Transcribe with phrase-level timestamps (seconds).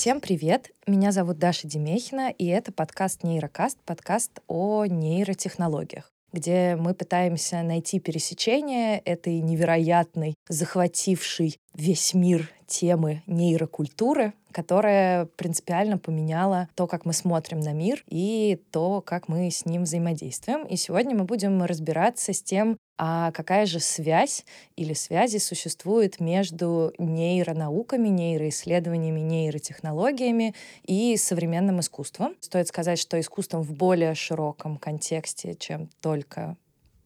[0.00, 0.70] Всем привет!
[0.86, 7.98] Меня зовут Даша Демехина, и это подкаст «Нейрокаст», подкаст о нейротехнологиях где мы пытаемся найти
[7.98, 17.60] пересечение этой невероятной, захватившей весь мир темы нейрокультуры, которая принципиально поменяла то, как мы смотрим
[17.60, 20.64] на мир и то, как мы с ним взаимодействуем.
[20.66, 24.44] И сегодня мы будем разбираться с тем, а какая же связь
[24.76, 30.54] или связи существует между нейронауками, нейроисследованиями, нейротехнологиями
[30.84, 32.36] и современным искусством.
[32.40, 36.56] Стоит сказать, что искусством в более широком контексте, чем только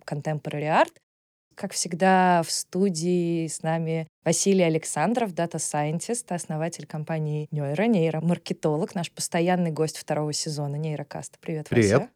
[0.05, 0.93] contemporary art,
[1.55, 9.11] как всегда, в студии с нами Василий Александров, data scientist, основатель компании Нейро, нейромаркетолог, наш
[9.11, 11.39] постоянный гость второго сезона Нейрокаста.
[11.41, 11.93] Привет, Привет.
[11.93, 12.11] Вася.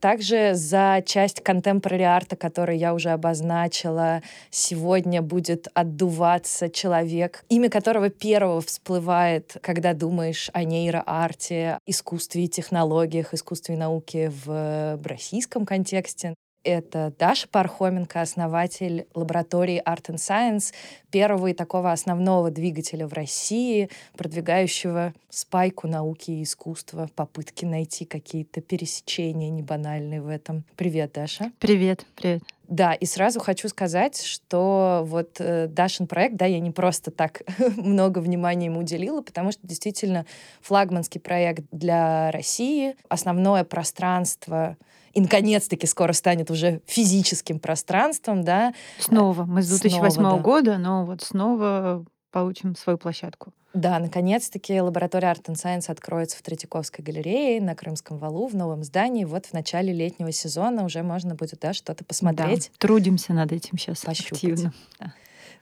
[0.00, 7.70] Также за часть contemporary art а, который я уже обозначила, сегодня будет отдуваться человек, имя
[7.70, 15.64] которого первого всплывает, когда думаешь о нейроарте, искусстве и технологиях, искусстве и науке в российском
[15.64, 16.34] контексте.
[16.66, 20.74] Это Даша Пархоменко, основатель лаборатории Art and Science,
[21.12, 28.60] первого и такого основного двигателя в России, продвигающего спайку науки и искусства, попытки найти какие-то
[28.62, 30.64] пересечения небанальные в этом.
[30.74, 31.52] Привет, Даша.
[31.60, 32.42] Привет, привет.
[32.68, 37.42] Да, и сразу хочу сказать, что вот э, Дашин проект, да, я не просто так
[37.76, 40.26] много внимания ему уделила, потому что действительно
[40.62, 44.76] флагманский проект для России, основное пространство
[45.12, 48.74] и, наконец-таки, скоро станет уже физическим пространством, да.
[48.98, 49.44] Снова.
[49.44, 50.42] Мы с 2008 снова, да.
[50.42, 53.52] года, но вот снова получим свою площадку.
[53.74, 58.82] Да, наконец-таки лаборатория Art and Science откроется в Третьяковской галерее на Крымском валу в новом
[58.84, 59.24] здании.
[59.24, 62.70] Вот в начале летнего сезона уже можно будет да, что-то посмотреть.
[62.72, 64.32] Да, трудимся над этим сейчас Пощупать.
[64.32, 64.72] активно.
[64.98, 65.12] Да.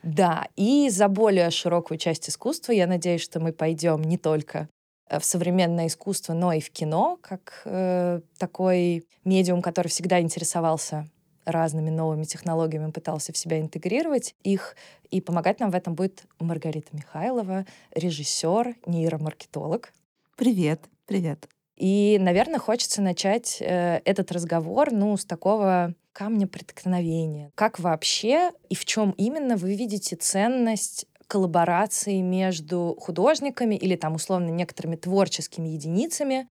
[0.02, 4.68] Да, и за более широкую часть искусства я надеюсь, что мы пойдем не только
[5.08, 11.08] Э, в современное искусство, но и в кино, как э, такой медиум, который всегда интересовался
[11.44, 14.76] разными новыми технологиями, пытался в себя интегрировать их,
[15.10, 19.92] и помогать нам в этом будет Маргарита Михайлова, режиссер, нейромаркетолог.
[20.36, 21.48] Привет, привет.
[21.76, 27.50] И, наверное, хочется начать э, этот разговор, ну, с такого камня преткновения.
[27.54, 34.50] Как вообще и в чем именно вы видите ценность коллаборации между художниками или там условно
[34.50, 36.48] некоторыми творческими единицами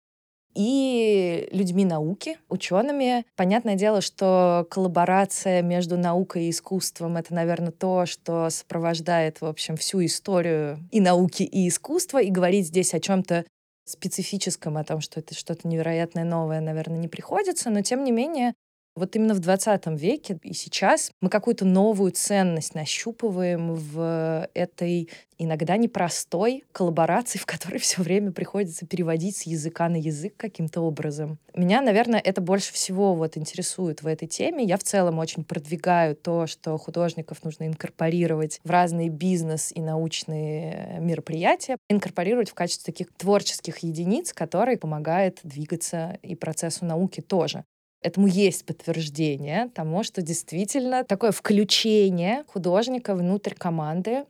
[0.53, 3.25] и людьми науки, учеными.
[3.35, 9.77] Понятное дело, что коллаборация между наукой и искусством— это, наверное, то, что сопровождает, в общем,
[9.77, 12.21] всю историю и науки, и искусства.
[12.21, 13.45] И говорить здесь о чем то
[13.85, 17.69] специфическом, о том, что это что-то невероятное новое, наверное, не приходится.
[17.69, 18.53] Но, тем не менее,
[18.95, 25.75] вот именно в 20 веке и сейчас мы какую-то новую ценность нащупываем в этой иногда
[25.77, 31.39] непростой коллаборации, в которой все время приходится переводить с языка на язык каким-то образом.
[31.55, 34.63] Меня, наверное, это больше всего вот интересует в этой теме.
[34.63, 40.97] Я в целом очень продвигаю то, что художников нужно инкорпорировать в разные бизнес и научные
[40.99, 47.63] мероприятия, инкорпорировать в качестве таких творческих единиц, которые помогают двигаться и процессу науки тоже.
[48.01, 54.25] Этому есть подтверждение тому, что действительно такое включение художника внутрь команды,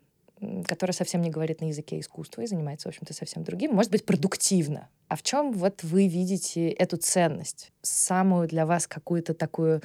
[0.65, 4.05] которая совсем не говорит на языке искусства и занимается, в общем-то, совсем другим, может быть
[4.05, 4.89] продуктивно.
[5.07, 9.81] А в чем вот вы видите эту ценность, самую для вас какую-то такую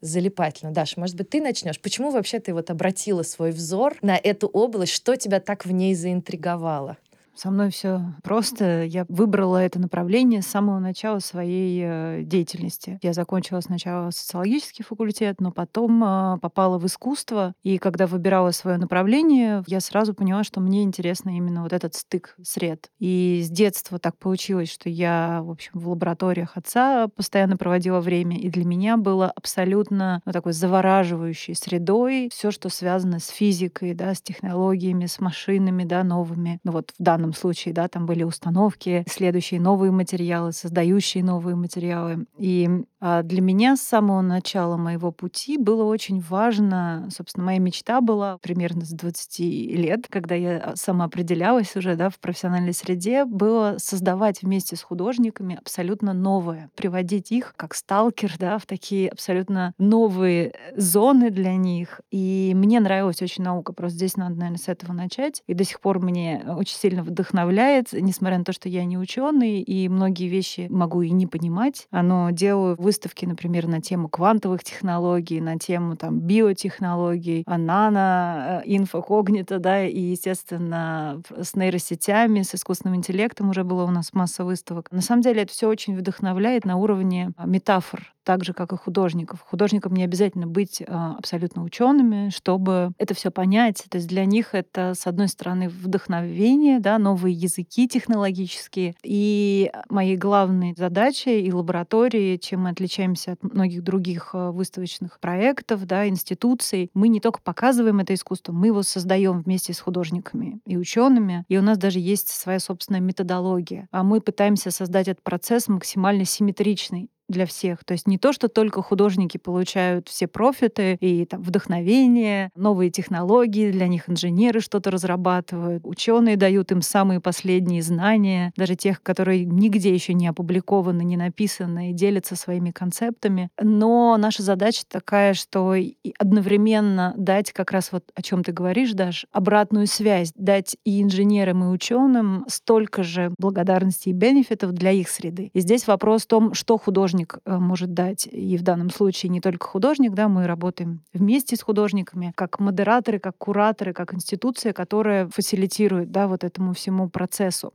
[0.00, 0.72] залипательно.
[0.72, 1.80] Даша, может быть, ты начнешь?
[1.80, 4.92] Почему вообще ты вот обратила свой взор на эту область?
[4.92, 6.96] Что тебя так в ней заинтриговало?
[7.34, 8.84] Со мной все просто.
[8.84, 12.98] Я выбрала это направление с самого начала своей э, деятельности.
[13.02, 17.54] Я закончила сначала социологический факультет, но потом э, попала в искусство.
[17.62, 22.36] И когда выбирала свое направление, я сразу поняла, что мне интересно именно вот этот стык
[22.42, 22.90] сред.
[22.98, 28.38] И с детства так получилось, что я, в общем, в лабораториях отца постоянно проводила время.
[28.38, 34.14] И для меня было абсолютно ну, такой завораживающей средой все, что связано с физикой, да,
[34.14, 36.60] с технологиями, с машинами, да, новыми.
[36.64, 41.54] Ну вот в данном данном случае, да, там были установки, следующие новые материалы, создающие новые
[41.54, 42.26] материалы.
[42.38, 42.68] И
[43.00, 48.38] а, для меня с самого начала моего пути было очень важно, собственно, моя мечта была
[48.38, 54.42] примерно с 20 лет, когда я а, самоопределялась уже да, в профессиональной среде, было создавать
[54.42, 61.30] вместе с художниками абсолютно новое, приводить их как сталкер да, в такие абсолютно новые зоны
[61.30, 62.00] для них.
[62.10, 65.42] И мне нравилась очень наука, просто здесь надо, наверное, с этого начать.
[65.46, 69.60] И до сих пор мне очень сильно вдохновляет, несмотря на то, что я не ученый
[69.60, 71.86] и многие вещи могу и не понимать.
[71.90, 79.58] Но делаю выставки, например, на тему квантовых технологий, на тему там биотехнологий, нано, э, инфокогнито,
[79.58, 84.90] да, и, естественно, с нейросетями, с искусственным интеллектом уже было у нас масса выставок.
[84.90, 89.40] На самом деле это все очень вдохновляет на уровне метафор так же, как и художников.
[89.40, 93.84] Художникам не обязательно быть а, абсолютно учеными, чтобы это все понять.
[93.90, 98.94] То есть для них это, с одной стороны, вдохновение, да, новые языки технологические.
[99.02, 105.86] И моей главной задачей и лаборатории, чем мы отличаемся от многих других а, выставочных проектов,
[105.86, 110.76] да, институций, мы не только показываем это искусство, мы его создаем вместе с художниками и
[110.76, 111.44] учеными.
[111.48, 113.88] И у нас даже есть своя собственная методология.
[113.90, 117.84] А мы пытаемся создать этот процесс максимально симметричный для всех.
[117.84, 123.70] То есть не то, что только художники получают все профиты и там, вдохновение, новые технологии,
[123.70, 129.94] для них инженеры что-то разрабатывают, ученые дают им самые последние знания, даже тех, которые нигде
[129.94, 133.50] еще не опубликованы, не написаны, и делятся своими концептами.
[133.60, 135.74] Но наша задача такая, что
[136.18, 141.64] одновременно дать как раз вот о чем ты говоришь, Даш, обратную связь, дать и инженерам,
[141.64, 145.50] и ученым столько же благодарности и бенефитов для их среды.
[145.52, 148.28] И здесь вопрос в том, что художник художник э, может дать.
[148.30, 153.18] И в данном случае не только художник, да, мы работаем вместе с художниками, как модераторы,
[153.18, 157.72] как кураторы, как институция, которая фасилитирует да, вот этому всему процессу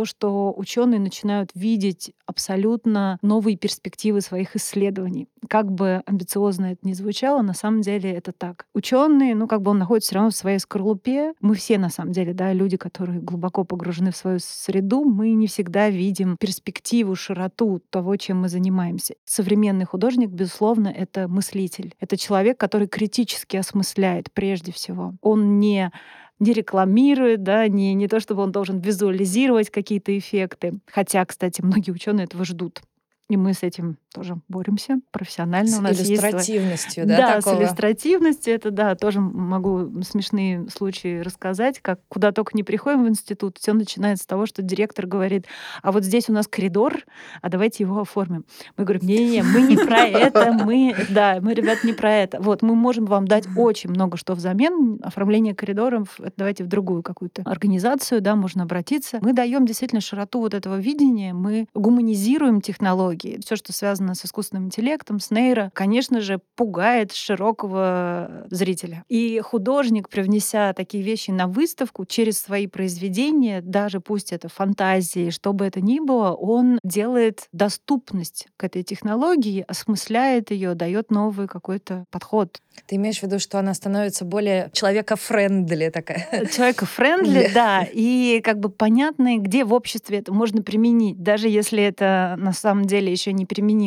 [0.00, 5.28] то, что ученые начинают видеть абсолютно новые перспективы своих исследований.
[5.46, 8.64] Как бы амбициозно это ни звучало, на самом деле это так.
[8.72, 11.34] Ученые, ну, как бы он находится все равно в своей скорлупе.
[11.42, 15.48] Мы все, на самом деле, да, люди, которые глубоко погружены в свою среду, мы не
[15.48, 19.16] всегда видим перспективу, широту того, чем мы занимаемся.
[19.26, 21.94] Современный художник, безусловно, это мыслитель.
[22.00, 25.12] Это человек, который критически осмысляет прежде всего.
[25.20, 25.92] Он не
[26.40, 30.80] не рекламирует, да, не, не то чтобы он должен визуализировать какие-то эффекты.
[30.86, 32.80] Хотя, кстати, многие ученые этого ждут.
[33.28, 35.70] И мы с этим тоже боремся профессионально.
[35.70, 37.08] С У нас иллюстративностью, есть...
[37.08, 37.16] да?
[37.16, 37.54] Да, такого?
[37.54, 38.54] с иллюстративностью.
[38.54, 43.72] Это, да, тоже могу смешные случаи рассказать, как куда только не приходим в институт, все
[43.72, 45.46] начинается с того, что директор говорит,
[45.82, 47.04] а вот здесь у нас коридор,
[47.40, 48.44] а давайте его оформим.
[48.76, 52.40] Мы говорим, не-не-не, мы не про это, мы, да, мы, ребят, не про это.
[52.40, 55.00] Вот, мы можем вам дать очень много что взамен.
[55.02, 59.18] Оформление коридоров, давайте в другую какую-то организацию, да, можно обратиться.
[59.22, 64.24] Мы даем действительно широту вот этого видения, мы гуманизируем технологии, технологии, все, что связано с
[64.24, 69.04] искусственным интеллектом, с нейро, конечно же, пугает широкого зрителя.
[69.08, 75.52] И художник, привнеся такие вещи на выставку через свои произведения, даже пусть это фантазии, что
[75.52, 82.04] бы это ни было, он делает доступность к этой технологии, осмысляет ее, дает новый какой-то
[82.10, 82.60] подход.
[82.86, 86.26] Ты имеешь в виду, что она становится более человека-френдли такая?
[86.32, 87.86] Э, человека-френдли, да.
[87.92, 91.22] И как бы понятно, где в обществе это можно применить.
[91.22, 93.32] Даже если это на самом деле еще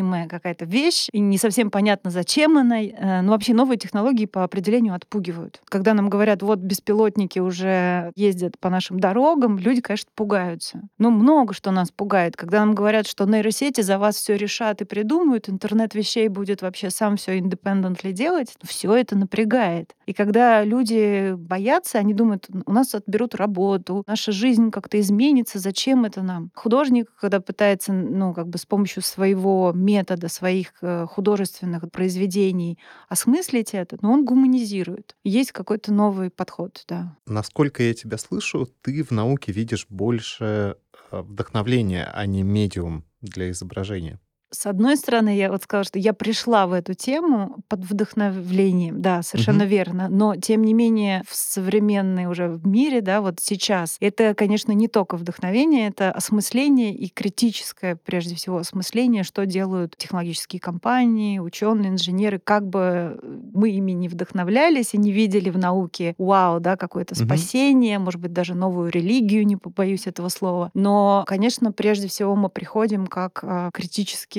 [0.03, 2.81] неприменимая какая-то вещь, и не совсем понятно, зачем она.
[2.81, 5.61] Э, но вообще новые технологии по определению отпугивают.
[5.65, 10.81] Когда нам говорят, вот беспилотники уже ездят по нашим дорогам, люди, конечно, пугаются.
[10.97, 12.35] Но много что нас пугает.
[12.35, 16.89] Когда нам говорят, что нейросети за вас все решат и придумают, интернет вещей будет вообще
[16.89, 19.95] сам все independently делать, все это напрягает.
[20.05, 26.05] И когда люди боятся, они думают, у нас отберут работу, наша жизнь как-то изменится, зачем
[26.05, 26.51] это нам?
[26.53, 32.79] Художник, когда пытается, ну, как бы с помощью своего метода, своих э, художественных произведений
[33.09, 35.15] осмыслить это, но он гуманизирует.
[35.23, 37.15] Есть какой-то новый подход, да.
[37.27, 40.75] Насколько я тебя слышу, ты в науке видишь больше
[41.11, 44.19] э, вдохновления, а не медиум для изображения.
[44.53, 49.23] С одной стороны, я вот сказала, что я пришла в эту тему под вдохновлением, да,
[49.23, 49.71] совершенно угу.
[49.71, 50.07] верно.
[50.09, 54.87] Но тем не менее в современной уже в мире, да, вот сейчас, это, конечно, не
[54.87, 62.39] только вдохновение, это осмысление и критическое, прежде всего, осмысление, что делают технологические компании, ученые, инженеры,
[62.39, 63.19] как бы
[63.53, 67.25] мы ими не вдохновлялись и не видели в науке, вау, да, какое-то угу.
[67.25, 70.69] спасение, может быть, даже новую религию, не побоюсь этого слова.
[70.75, 73.71] Но, конечно, прежде всего мы приходим как а,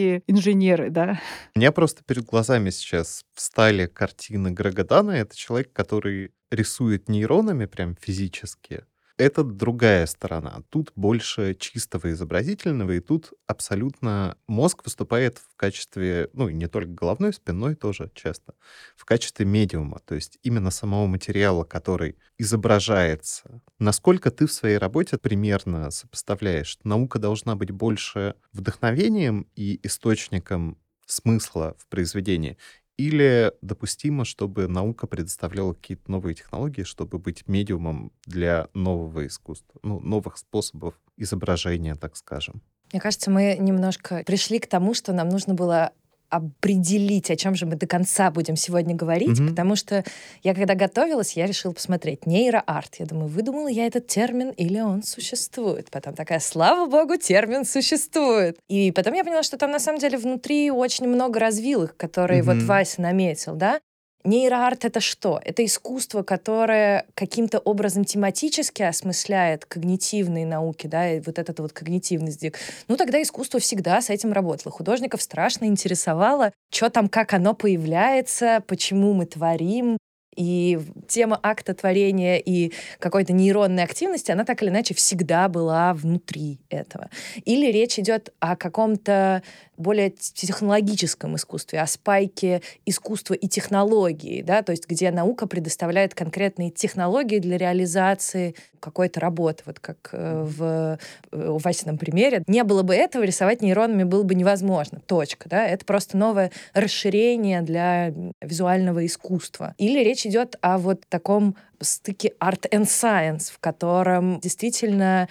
[0.05, 1.21] критические инженеры, да.
[1.55, 5.17] У меня просто перед глазами сейчас встали картины Грега Дана.
[5.17, 8.85] Это человек, который рисует нейронами прям физически,
[9.17, 10.63] это другая сторона.
[10.71, 17.33] Тут больше чистого изобразительного, и тут абсолютно мозг выступает в качестве, ну, не только головной,
[17.33, 18.55] спинной тоже часто,
[18.97, 23.63] в качестве медиума, то есть именно самого материала, который изображается.
[23.79, 31.77] Насколько ты в своей работе примерно сопоставляешь, наука должна быть больше вдохновением и источником смысла
[31.79, 32.57] в произведении,
[32.97, 39.99] Или допустимо, чтобы наука предоставляла какие-то новые технологии, чтобы быть медиумом для нового искусства, ну,
[40.01, 42.63] новых способов изображения, так скажем?
[42.93, 45.93] Мне кажется, мы немножко пришли к тому, что нам нужно было
[46.29, 49.51] определить, о чем же мы до конца будем сегодня говорить, mm-hmm.
[49.51, 50.05] потому что
[50.43, 52.97] я когда готовилась, я решила посмотреть нейроарт.
[52.97, 55.91] Я думаю, выдумала я этот термин или он существует.
[55.91, 58.59] Потом такая, слава богу, термин существует.
[58.69, 62.61] И потом я поняла, что там на самом деле внутри очень много развилок, которые mm-hmm.
[62.61, 63.81] вот Вася наметил, да.
[64.25, 65.39] Нейроарт— это что?
[65.45, 72.33] Это искусство, которое каким-то образом тематически осмысляет когнитивные науки, да, и вот этот вот когнитивный
[72.33, 72.59] сдвиг.
[72.89, 74.73] Ну, тогда искусство всегда с этим работало.
[74.73, 79.99] Художников страшно интересовало, что там, как оно появляется, почему мы творим,
[80.37, 86.61] и тема акта творения и какой-то нейронной активности, она так или иначе всегда была внутри
[86.69, 87.11] этого.
[87.45, 89.43] Или речь идет о каком-то
[89.77, 96.71] более технологическом искусстве, о спайке искусства и технологии, да, то есть где наука предоставляет конкретные
[96.71, 100.97] технологии для реализации какой-то работы, вот как э, в, э,
[101.33, 102.45] в Васином примере.
[102.47, 105.01] Не было бы этого, рисовать нейронами было бы невозможно.
[105.07, 108.13] Точка, да, это просто новое расширение для
[108.43, 109.75] визуального искусства.
[109.79, 115.29] Или речь идет о вот таком стыке art and science, в котором действительно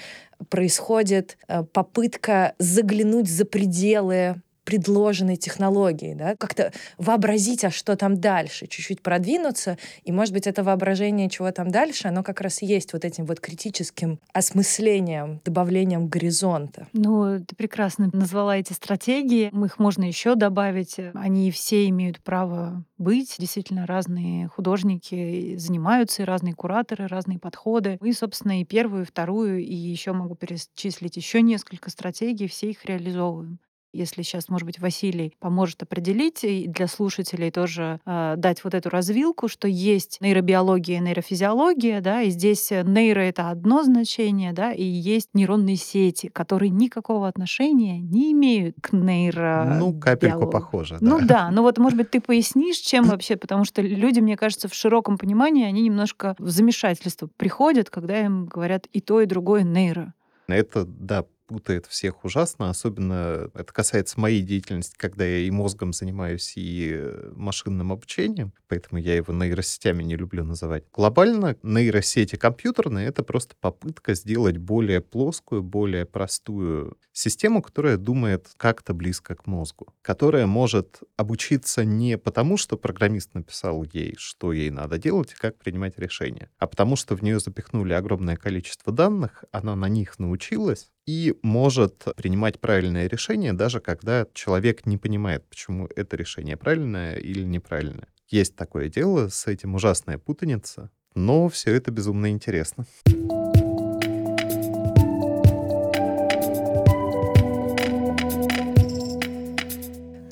[0.50, 8.67] происходит э, попытка заглянуть за пределы предложенной технологии, да, как-то вообразить, а что там дальше,
[8.67, 12.93] чуть-чуть продвинуться, и, может быть, это воображение, чего там дальше, оно как раз и есть
[12.93, 16.88] вот этим вот критическим осмыслением, добавлением горизонта.
[16.93, 23.36] Ну, ты прекрасно назвала эти стратегии, их можно еще добавить, они все имеют право быть,
[23.38, 27.98] действительно разные художники занимаются, и разные кураторы, разные подходы.
[28.01, 32.86] И, собственно, и первую, и вторую, и еще могу перечислить еще несколько стратегий, все их
[32.86, 33.60] реализовываем
[33.93, 38.89] если сейчас, может быть, Василий поможет определить и для слушателей тоже э, дать вот эту
[38.89, 44.83] развилку, что есть нейробиология и нейрофизиология, да, и здесь нейро— это одно значение, да, и
[44.83, 49.77] есть нейронные сети, которые никакого отношения не имеют к нейро.
[49.79, 51.05] Ну, капельку похоже, да.
[51.07, 54.67] Ну да, ну вот, может быть, ты пояснишь, чем вообще, потому что люди, мне кажется,
[54.67, 59.63] в широком понимании, они немножко в замешательство приходят, когда им говорят и то, и другое
[59.63, 60.13] нейро.
[60.47, 66.53] Это, да, путает всех ужасно, особенно это касается моей деятельности, когда я и мозгом занимаюсь,
[66.55, 70.85] и э, машинным обучением, поэтому я его нейросетями не люблю называть.
[70.93, 78.93] Глобально нейросети компьютерные— это просто попытка сделать более плоскую, более простую систему, которая думает как-то
[78.93, 84.97] близко к мозгу, которая может обучиться не потому, что программист написал ей, что ей надо
[84.97, 89.75] делать и как принимать решения, а потому что в нее запихнули огромное количество данных, она
[89.75, 96.15] на них научилась, и может принимать правильное решение, даже когда человек не понимает, почему это
[96.15, 98.07] решение правильное или неправильное.
[98.29, 102.86] Есть такое дело, с этим ужасная путаница, но все это безумно интересно.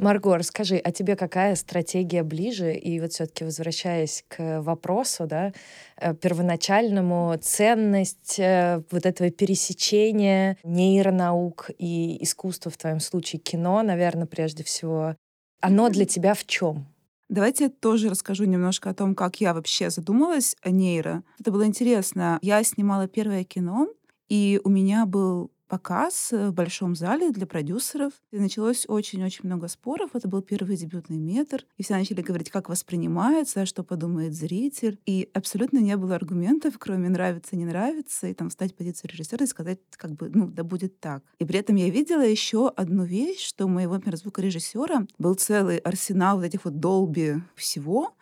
[0.02, 2.74] Марго, расскажи, а тебе какая стратегия ближе?
[2.74, 5.54] И вот все-таки возвращаясь к вопросу, да,
[5.98, 14.26] э, первоначальному, ценность э, вот этого пересечения нейронаук и искусства, в твоем случае кино, наверное,
[14.26, 15.16] прежде всего,
[15.62, 16.88] оно для тебя в чем?
[17.30, 21.22] Давайте я тоже расскажу немножко о том, как я вообще задумалась о нейро.
[21.40, 22.40] Это было интересно.
[22.42, 23.88] Я снимала первое кино,
[24.30, 28.12] и у меня был показ э, в большом зале для продюсеров.
[28.32, 30.10] И началось очень-очень много споров.
[30.14, 31.66] Это был первый дебютный метр.
[31.78, 35.00] И все начали говорить, как воспринимается, что подумает зритель.
[35.06, 39.46] И абсолютно не было аргументов, кроме нравится, не нравится, и там встать в позицию режиссера
[39.46, 41.24] и сказать, как бы, ну, да будет так.
[41.40, 45.78] И при этом я видела еще одну вещь, что у моего, например, звукорежиссера был целый
[45.78, 48.14] арсенал вот этих вот долби всего,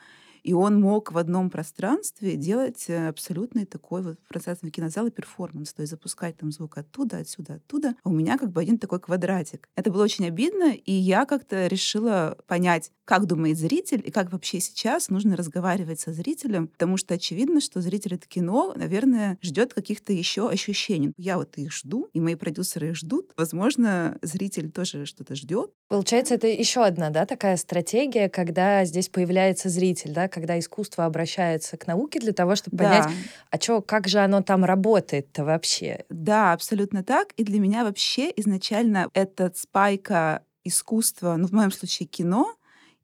[0.44, 5.82] и он мог в одном пространстве делать э, абсолютный такой вот пространственный кинозал перформанс, то
[5.82, 7.96] есть запускать там звук оттуда, отсюда, оттуда.
[8.04, 9.68] А у меня как бы один такой квадратик.
[9.76, 14.60] Это было очень обидно, и я как-то решила понять, как думает зритель и как вообще
[14.60, 20.14] сейчас нужно разговаривать со зрителем, потому что очевидно, что зритель это кино, наверное, ждет каких-то
[20.14, 21.14] еще ощущений.
[21.18, 23.32] Я вот их жду, и мои продюсеры их ждут.
[23.36, 25.72] Возможно, зритель тоже что-то ждет.
[25.88, 31.78] Получается, это еще одна, да, такая стратегия, когда здесь появляется зритель, да, когда искусство обращается
[31.78, 33.12] к науке для того, чтобы понять, да.
[33.52, 36.06] а что, как же оно там работает-то вообще?
[36.10, 37.34] Да, абсолютно так.
[37.38, 42.56] И для меня вообще изначально этот спайка искусства, ну, в моем случае кино,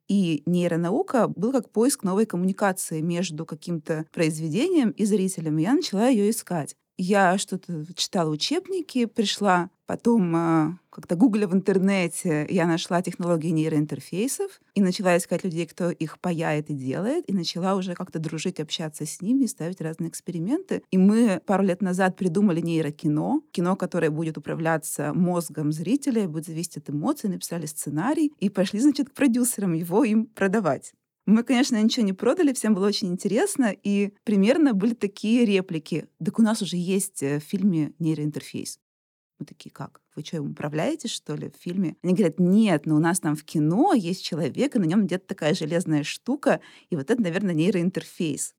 [0.08, 5.58] и нейронаука был как поиск новой коммуникации между каким-то произведением и зрителем.
[5.58, 6.76] И я начала ее искать.
[6.98, 14.60] Я что-то читала учебники, пришла потом э, как-то гугля в интернете, я нашла технологии нейроинтерфейсов
[14.74, 19.04] и начала искать людей, кто их паяет и делает, и начала уже как-то дружить, общаться
[19.04, 20.82] с ними, ставить разные эксперименты.
[20.90, 26.78] И мы пару лет назад придумали нейрокино, кино, которое будет управляться мозгом зрителя, будет зависеть
[26.78, 30.94] от эмоций, написали сценарий и пошли, значит, к продюсерам его им продавать.
[31.26, 36.06] Мы, конечно, ничего не продали, всем было очень интересно, и примерно были такие реплики.
[36.24, 38.78] Так у нас уже есть э, в фильме нейроинтерфейс.
[39.40, 40.00] Мы такие, как?
[40.14, 41.96] Вы что, им управляете, что ли, в фильме?
[42.02, 45.26] Они говорят, нет, но у нас там в кино есть человек, и на нем где-то
[45.26, 48.54] такая железная штука, и вот это, наверное, нейроинтерфейс.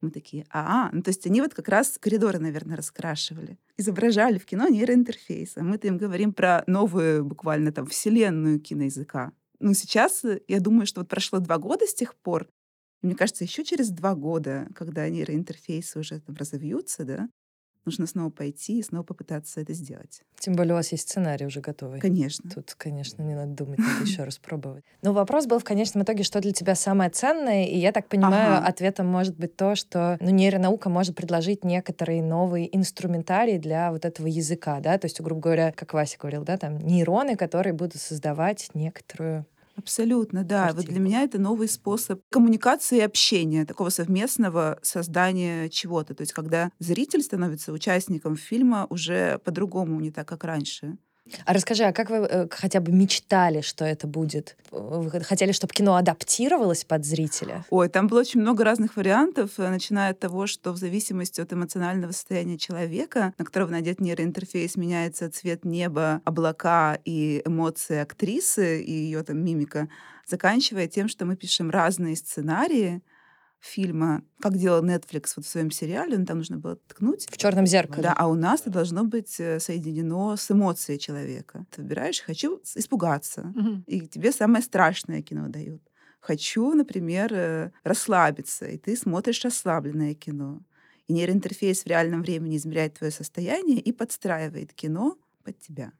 [0.00, 3.58] Мы такие, а, ну то есть они вот как раз коридоры, наверное, раскрашивали.
[3.76, 5.56] Изображали в кино нейроинтерфейс.
[5.56, 9.32] А мы-то им говорим про новую буквально там вселенную киноязыка.
[9.64, 12.50] Ну, сейчас э, я думаю, что вот прошло два года с тех пор,
[13.00, 17.30] мне кажется, еще через два года, когда нейроинтерфейсы уже там разовьются, да,
[17.86, 20.22] нужно снова пойти и снова попытаться это сделать.
[20.38, 22.00] Тем более у вас есть сценарий уже готовый.
[22.00, 22.50] Конечно.
[22.50, 24.84] Тут, конечно, не надо думать, надо еще раз пробовать.
[25.02, 28.58] Но вопрос был в конечном итоге, что для тебя самое ценное, и я так понимаю,
[28.58, 28.66] Ага.
[28.66, 34.26] ответом может быть то, что ну, нейронаука может предложить некоторый новый инструментарий для вот этого
[34.26, 38.68] языка, да, то есть, грубо говоря, как Вася говорил, да, там нейроны, которые будут создавать
[38.74, 40.72] некоторую Абсолютно, да.
[40.72, 46.14] Вот для меня это новый способ коммуникации и общения, такого совместного создания чего-то.
[46.14, 50.96] То есть когда зритель становится участником фильма уже по-другому, не так, как раньше.
[51.46, 54.56] А расскажи, а как вы э, хотя бы мечтали, что это будет?
[54.70, 57.64] Вы хотели, чтобы кино адаптировалось под зрителя?
[57.70, 61.52] Ой, там было очень много разных вариантов, э, начиная от того, что в зависимости от
[61.52, 68.92] эмоционального состояния человека, на которого надет нейроинтерфейс, меняется цвет неба, облака и эмоции актрисы и
[68.92, 69.88] ее там мимика,
[70.26, 73.02] заканчивая тем, что мы пишем разные сценарии
[73.64, 77.26] фильма, как делал Netflix вот в своем сериале, ну, там нужно было ткнуть.
[77.30, 78.02] В черном зеркале.
[78.02, 81.66] Да, а у нас это должно быть э, соединено с эмоцией человека.
[81.70, 83.84] Ты выбираешь «хочу испугаться», Мгм.
[83.86, 85.82] и тебе самое страшное кино дают.
[86.20, 90.60] Хочу, например, э, расслабиться, и ты смотришь расслабленное кино.
[91.06, 95.92] И нейроинтерфейс в реальном времени измеряет твое состояние и подстраивает кино под тебя.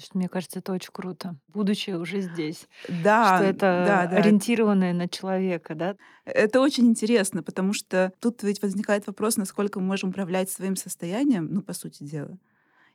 [0.00, 1.36] Что, Мне кажется, это очень круто.
[1.48, 2.66] Будущее уже здесь.
[2.88, 4.16] Да, что это да, да.
[4.16, 5.96] ориентированное на человека, да?
[6.24, 11.48] Это очень интересно, потому что тут ведь возникает вопрос, насколько мы можем управлять своим состоянием,
[11.50, 12.38] ну, по сути дела.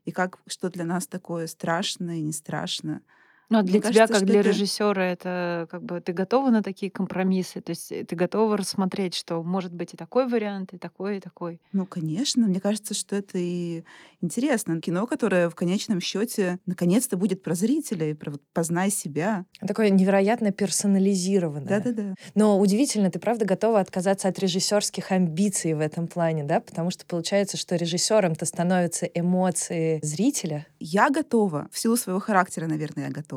[0.06, 3.02] И как, что для нас такое страшно и не страшно.
[3.50, 6.50] Ну, а Мне для тебя, кажется, как для это- режиссера, это как бы ты готова
[6.50, 7.62] на такие компромиссы?
[7.62, 11.20] То есть э, ты готова рассмотреть, что может быть и такой вариант, и такой, и
[11.20, 11.60] такой.
[11.72, 13.84] Ну, конечно, мне кажется, что это и
[14.22, 14.82] интересно.
[14.82, 19.46] Кино, которое в конечном счете наконец-то будет про зрителя и про вот познай себя.
[19.66, 21.68] Такое невероятно персонализированное.
[21.68, 22.16] Да-да-да.
[22.34, 26.60] Но удивительно, ты правда готова отказаться от режиссерских амбиций в этом плане, да?
[26.62, 30.66] Потому что получается, что режиссером-то становятся эмоции зрителя.
[30.80, 31.68] Я готова.
[31.72, 33.35] В силу своего характера, наверное, я готова.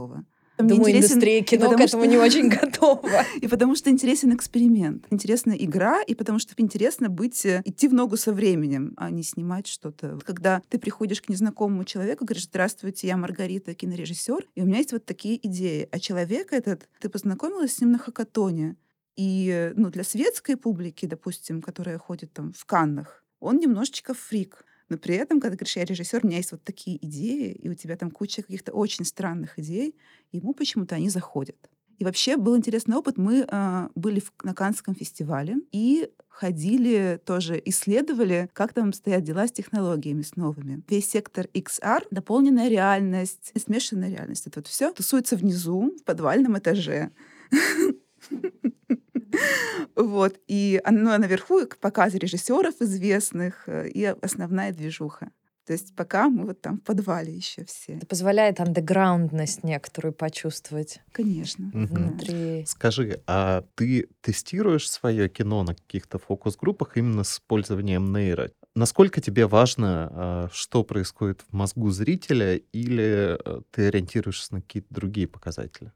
[0.60, 3.24] Мне Думаю, интересен- индустрия кино к потому этому что- не очень готова.
[3.40, 7.94] И потому что интересен эксперимент, интересна игра, и потому что интересно быть, э, идти в
[7.94, 10.18] ногу со временем, а не снимать что-то.
[10.26, 14.92] Когда ты приходишь к незнакомому человеку, говоришь, здравствуйте, я Маргарита, кинорежиссер, и у меня есть
[14.92, 15.88] вот такие идеи.
[15.92, 18.74] А человек этот, ты познакомилась с ним на хакатоне,
[19.16, 24.64] и э, ну, для светской публики, допустим, которая ходит там в Каннах, он немножечко фрик.
[24.88, 27.68] Но при этом, когда ты говоришь, я режиссер, у меня есть вот такие идеи, и
[27.68, 29.94] у тебя там куча каких-то очень странных идей,
[30.32, 31.56] ему почему-то они заходят.
[31.98, 33.18] И вообще был интересный опыт.
[33.18, 39.48] Мы а, были в- на Каннском фестивале и ходили тоже, исследовали, как там стоят дела
[39.48, 40.82] с технологиями, с новыми.
[40.88, 44.46] Весь сектор XR, дополненная реальность, смешанная реальность.
[44.46, 47.10] Это вот все тусуется внизу, в подвальном этаже.
[49.96, 50.38] Вот.
[50.46, 55.30] И оно наверху показы режиссеров известных э, и основная движуха.
[55.68, 57.96] То есть пока мы вот там в подвале еще все.
[57.96, 61.70] Это позволяет андеграундность некоторую почувствовать Конечно.
[61.74, 62.64] Внутри.
[62.66, 68.50] Скажи, а ты тестируешь свое кино на каких-то фокус-группах именно с использованием нейро?
[68.74, 74.94] Насколько тебе важно, а, что происходит в мозгу зрителя, или э, ты ориентируешься на какие-то
[74.94, 75.92] другие показатели?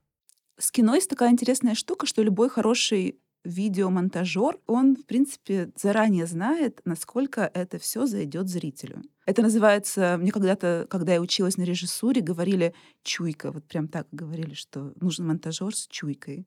[0.63, 6.81] С кино есть такая интересная штука, что любой хороший видеомонтажер, он, в принципе, заранее знает,
[6.85, 9.03] насколько это все зайдет зрителю.
[9.27, 13.51] Это называется, мне когда-то, когда я училась на режиссуре, говорили чуйка.
[13.51, 16.47] Вот прям так говорили, что нужен монтажер с чуйкой.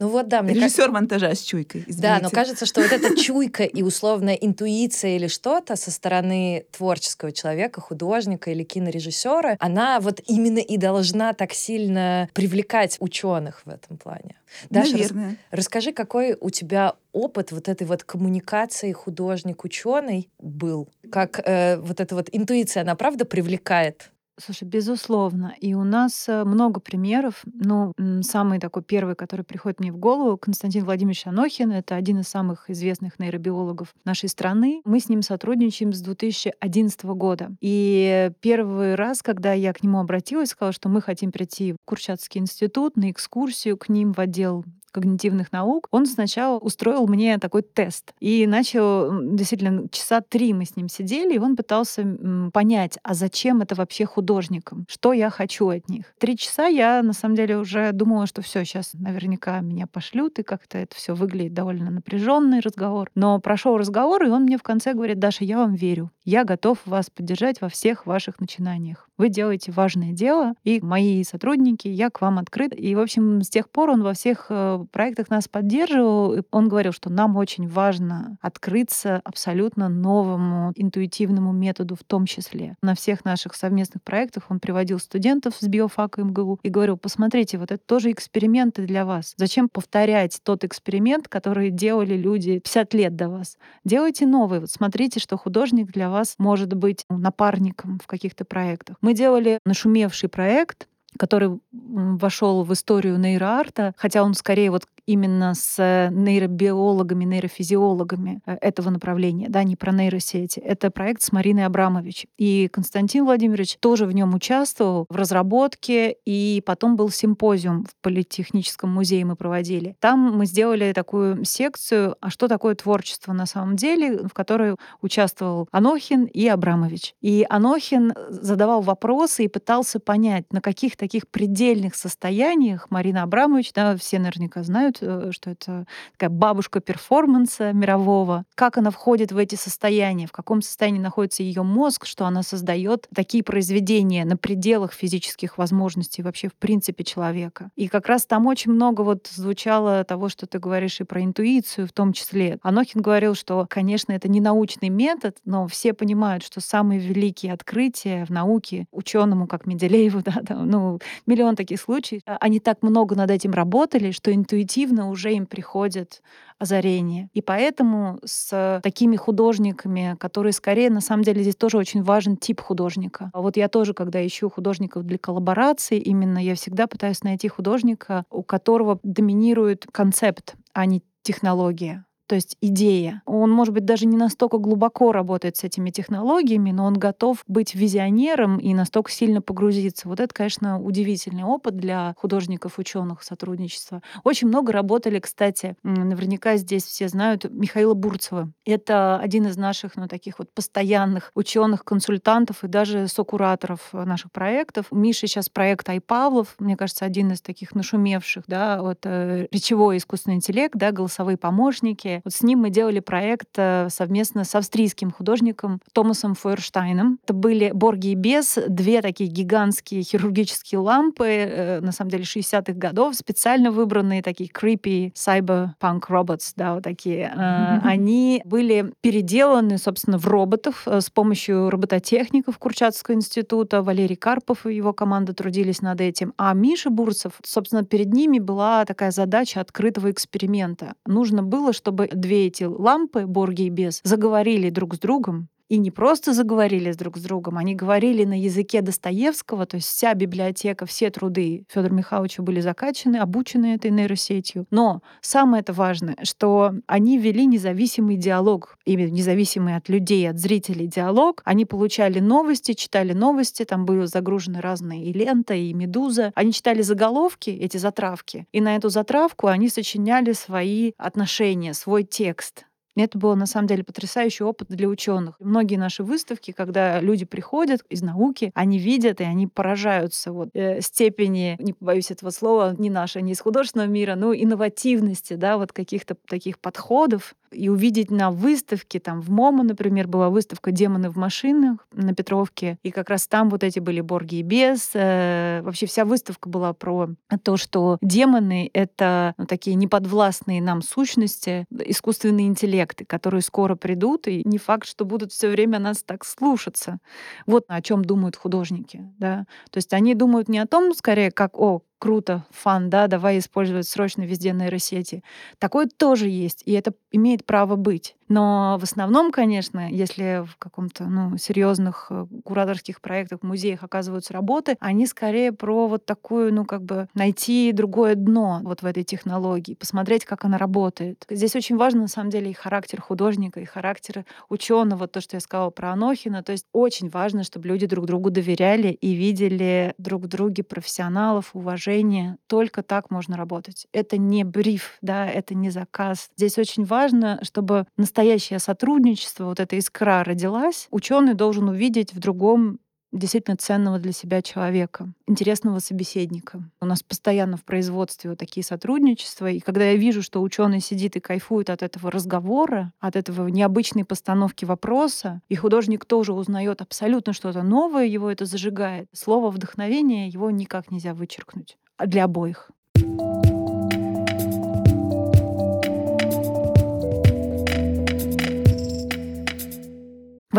[0.00, 1.84] Ну вот да, мне Режиссер монтажа с чуйкой.
[1.86, 2.22] Да, извините.
[2.22, 7.82] но кажется, что вот эта чуйка и условная интуиция или что-то со стороны творческого человека,
[7.82, 14.36] художника или кинорежиссера, она вот именно и должна так сильно привлекать ученых в этом плане.
[14.70, 15.36] Даша, рас- Наверное.
[15.50, 20.88] расскажи, какой у тебя опыт вот этой вот коммуникации художник-ученый был?
[21.12, 24.10] Как э, вот эта вот интуиция, она правда привлекает
[24.44, 25.54] Слушай, безусловно.
[25.60, 27.42] И у нас э, много примеров.
[27.44, 31.72] Ну, самый такой первый, который приходит мне в голову, Константин Владимирович Анохин.
[31.72, 34.80] Это один из самых известных нейробиологов нашей страны.
[34.84, 37.50] Мы с ним сотрудничаем с 2011 года.
[37.60, 42.40] И первый раз, когда я к нему обратилась, сказала, что мы хотим прийти в Курчатский
[42.40, 48.12] институт на экскурсию к ним в отдел когнитивных наук, он сначала устроил мне такой тест.
[48.20, 52.04] И начал, действительно, часа три мы с ним сидели, и он пытался
[52.52, 54.86] понять, а зачем это вообще художникам?
[54.88, 56.06] Что я хочу от них?
[56.18, 60.42] Три часа я, на самом деле, уже думала, что все, сейчас наверняка меня пошлют, и
[60.42, 63.10] как-то это все выглядит довольно напряженный разговор.
[63.14, 66.10] Но прошел разговор, и он мне в конце говорит, Даша, я вам верю.
[66.24, 69.09] Я готов вас поддержать во всех ваших начинаниях.
[69.20, 72.72] Вы делаете важное дело, и мои сотрудники, я к вам открыт.
[72.74, 76.32] И, в общем, с тех пор он во всех э, проектах нас поддерживал.
[76.38, 82.76] И он говорил, что нам очень важно открыться абсолютно новому интуитивному методу в том числе.
[82.80, 87.70] На всех наших совместных проектах он приводил студентов с биофака МГУ и говорил, посмотрите, вот
[87.72, 89.34] это тоже эксперименты для вас.
[89.36, 93.58] Зачем повторять тот эксперимент, который делали люди 50 лет до вас?
[93.84, 94.60] Делайте новый.
[94.60, 98.96] Вот смотрите, что художник для вас может быть напарником в каких-то проектах.
[99.02, 100.88] Мы делали нашумевший проект,
[101.20, 108.90] который вошел в историю нейроарта, хотя он скорее вот именно с нейробиологами, нейрофизиологами э, этого
[108.90, 110.60] направления, да, не про нейросети.
[110.60, 112.26] Это проект с Мариной Абрамович.
[112.38, 118.90] И Константин Владимирович тоже в нем участвовал в разработке, и потом был симпозиум в Политехническом
[118.90, 119.96] музее мы проводили.
[120.00, 125.68] Там мы сделали такую секцию, а что такое творчество на самом деле, в которой участвовал
[125.72, 127.14] Анохин и Абрамович.
[127.20, 133.96] И Анохин задавал вопросы и пытался понять, на каких таких предельных состояниях Марина Абрамович, да,
[133.96, 138.44] все наверняка знают, Э, что это такая бабушка перформанса мирового.
[138.54, 143.08] Как она входит в эти состояния, в каком состоянии находится ее мозг, что она создает
[143.14, 147.70] такие произведения на пределах физических возможностей вообще в принципе человека.
[147.76, 151.86] И как раз там очень много вот звучало того, что ты говоришь и про интуицию
[151.86, 152.58] в том числе.
[152.62, 158.24] Анохин говорил, что, конечно, это не научный метод, но все понимают, что самые великие открытия
[158.24, 163.14] в науке ученому, как Менделееву, да, там, ну, миллион таких случаев, а, они так много
[163.14, 166.22] над этим работали, что интуитивно уже им приходит
[166.58, 167.30] озарение.
[167.32, 172.60] И поэтому с такими художниками, которые скорее, на самом деле, здесь тоже очень важен тип
[172.60, 173.30] художника.
[173.32, 178.24] А вот я тоже, когда ищу художников для коллаборации, именно я всегда пытаюсь найти художника,
[178.30, 183.22] у которого доминирует концепт, а не технология то есть идея.
[183.26, 187.74] Он, может быть, даже не настолько глубоко работает с этими технологиями, но он готов быть
[187.74, 190.08] визионером и настолько сильно погрузиться.
[190.08, 194.00] Вот это, конечно, удивительный опыт для художников, ученых сотрудничества.
[194.22, 198.52] Очень много работали, кстати, наверняка здесь все знают Михаила Бурцева.
[198.64, 204.86] Это один из наших, ну, таких вот постоянных ученых, консультантов и даже сокураторов наших проектов.
[204.92, 210.36] Миша сейчас проект Айпавлов, мне кажется, один из таких нашумевших, да, вот э, речевой искусственный
[210.36, 215.80] интеллект, да, голосовые помощники, вот с ним мы делали проект э, совместно с австрийским художником
[215.92, 217.18] Томасом Фойерштайном.
[217.24, 222.72] Это были Борги и Бес, две такие гигантские хирургические лампы, э, на самом деле 60-х
[222.72, 227.32] годов, специально выбранные такие creepy cyberpunk robots, да, вот такие.
[227.36, 227.80] Mm-hmm.
[227.84, 233.82] Они были переделаны, собственно, в роботов с помощью робототехников Курчатовского института.
[233.82, 236.34] Валерий Карпов и его команда трудились над этим.
[236.36, 240.94] А Миша Бурцев, собственно, перед ними была такая задача открытого эксперимента.
[241.06, 245.92] Нужно было, чтобы две эти лампы, Борги и Бес, заговорили друг с другом, и не
[245.92, 251.10] просто заговорили друг с другом, они говорили на языке Достоевского, то есть вся библиотека, все
[251.10, 254.66] труды Федора Михайловича были закачаны, обучены этой нейросетью.
[254.70, 260.88] Но самое это важное, что они вели независимый диалог, именно независимый от людей, от зрителей
[260.88, 261.40] диалог.
[261.44, 266.32] Они получали новости, читали новости, там были загружены разные и лента, и медуза.
[266.34, 272.64] Они читали заголовки, эти затравки, и на эту затравку они сочиняли свои отношения, свой текст.
[272.96, 275.36] Это был на самом деле потрясающий опыт для ученых.
[275.38, 280.80] Многие наши выставки, когда люди приходят из науки, они видят и они поражаются вот, э,
[280.80, 285.72] степени, не побоюсь этого слова, не нашей, не из художественного мира, но инновативности, да, вот
[285.72, 291.16] каких-то таких подходов, и увидеть на выставке, там в МОМА, например, была выставка «Демоны в
[291.16, 294.90] машинах» на Петровке, и как раз там вот эти были Борги и Бес.
[294.94, 297.10] Э, вообще вся выставка была про
[297.42, 304.42] то, что демоны— это ну, такие неподвластные нам сущности, искусственные интеллекты, которые скоро придут, и
[304.44, 306.98] не факт, что будут все время нас так слушаться.
[307.46, 309.08] Вот о чем думают художники.
[309.18, 309.46] Да?
[309.70, 313.86] То есть они думают не о том, скорее, как, о, круто, фан, да, давай использовать
[313.86, 315.22] срочно везде нейросети.
[315.60, 318.16] Такое тоже есть, и это имеет право быть.
[318.30, 324.76] Но в основном, конечно, если в каком-то ну, серьезных э, кураторских проектах, музеях оказываются работы,
[324.78, 329.74] они скорее про вот такую, ну, как бы найти другое дно вот в этой технологии,
[329.74, 331.26] посмотреть, как она работает.
[331.28, 335.40] Здесь очень важно, на самом деле, и характер художника, и характер ученого, то, что я
[335.40, 336.44] сказала про Анохина.
[336.44, 341.50] То есть очень важно, чтобы люди друг другу доверяли и видели друг в друге профессионалов,
[341.54, 342.36] уважение.
[342.46, 343.88] Только так можно работать.
[343.92, 346.30] Это не бриф, да, это не заказ.
[346.36, 347.86] Здесь очень важно, чтобы
[348.20, 350.88] настоящее сотрудничество, вот эта искра родилась.
[350.90, 352.78] Ученый должен увидеть в другом
[353.12, 356.62] действительно ценного для себя человека, интересного собеседника.
[356.82, 361.16] У нас постоянно в производстве вот такие сотрудничества, и когда я вижу, что ученый сидит
[361.16, 367.32] и кайфует от этого разговора, от этого необычной постановки вопроса, и художник тоже узнает абсолютно
[367.32, 369.08] что-то новое, его это зажигает.
[369.14, 371.78] Слово вдохновение его никак нельзя вычеркнуть.
[371.96, 372.70] А для обоих.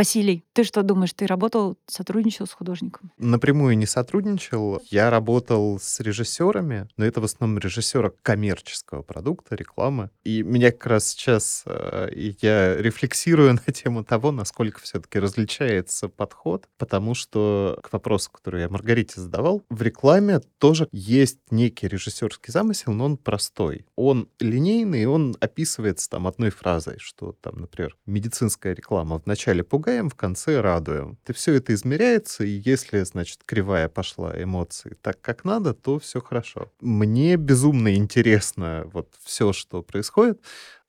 [0.02, 3.12] Василий, ты что думаешь, ты работал, сотрудничал с художником?
[3.20, 4.82] Напрямую не сотрудничал.
[4.90, 10.10] Я работал с режиссерами, но это в основном режиссера коммерческого продукта, рекламы.
[10.24, 12.10] И меня как раз сейчас э,
[12.42, 18.70] я рефлексирую на тему того, насколько все-таки различается подход, потому что к вопросу, который я
[18.70, 23.86] Маргарите задавал, в рекламе тоже есть некий режиссерский замысел, но он простой.
[23.96, 30.10] Он линейный, он описывается там одной фразой, что там, например, медицинская реклама в начале пугаем,
[30.10, 31.18] в конце радуем.
[31.28, 36.22] И все это измеряется, и если, значит, кривая пошла эмоции так, как надо, то все
[36.22, 36.72] хорошо.
[36.82, 40.42] Мне безумно интересно вот все, что происходит.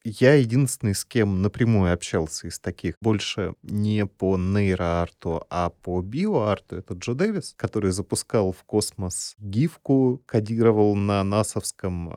[0.04, 6.76] Я единственный, с кем напрямую общался из таких, больше не по нейроарту, а по биоарту,
[6.76, 12.12] это Джо Дэвис, который запускал в космос гифку, кодировал на насовском э,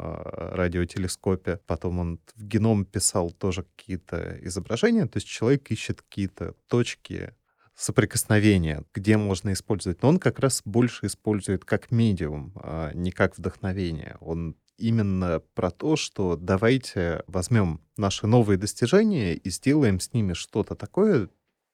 [0.56, 7.36] радиотелескопе, потом он в геном писал тоже какие-то изображения, то есть человек ищет какие-то точки
[7.76, 10.02] соприкосновения, где можно использовать.
[10.02, 14.18] Но он как раз больше использует как медиум, а не как вдохновение.
[14.22, 20.76] Он именно про то, что давайте возьмем наши новые достижения и сделаем с ними что-то
[20.76, 21.30] такое,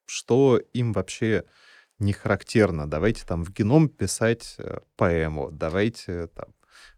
[0.06, 1.44] что им вообще
[1.98, 2.88] не характерно.
[2.88, 6.48] Давайте там в геном писать э, поэму, давайте там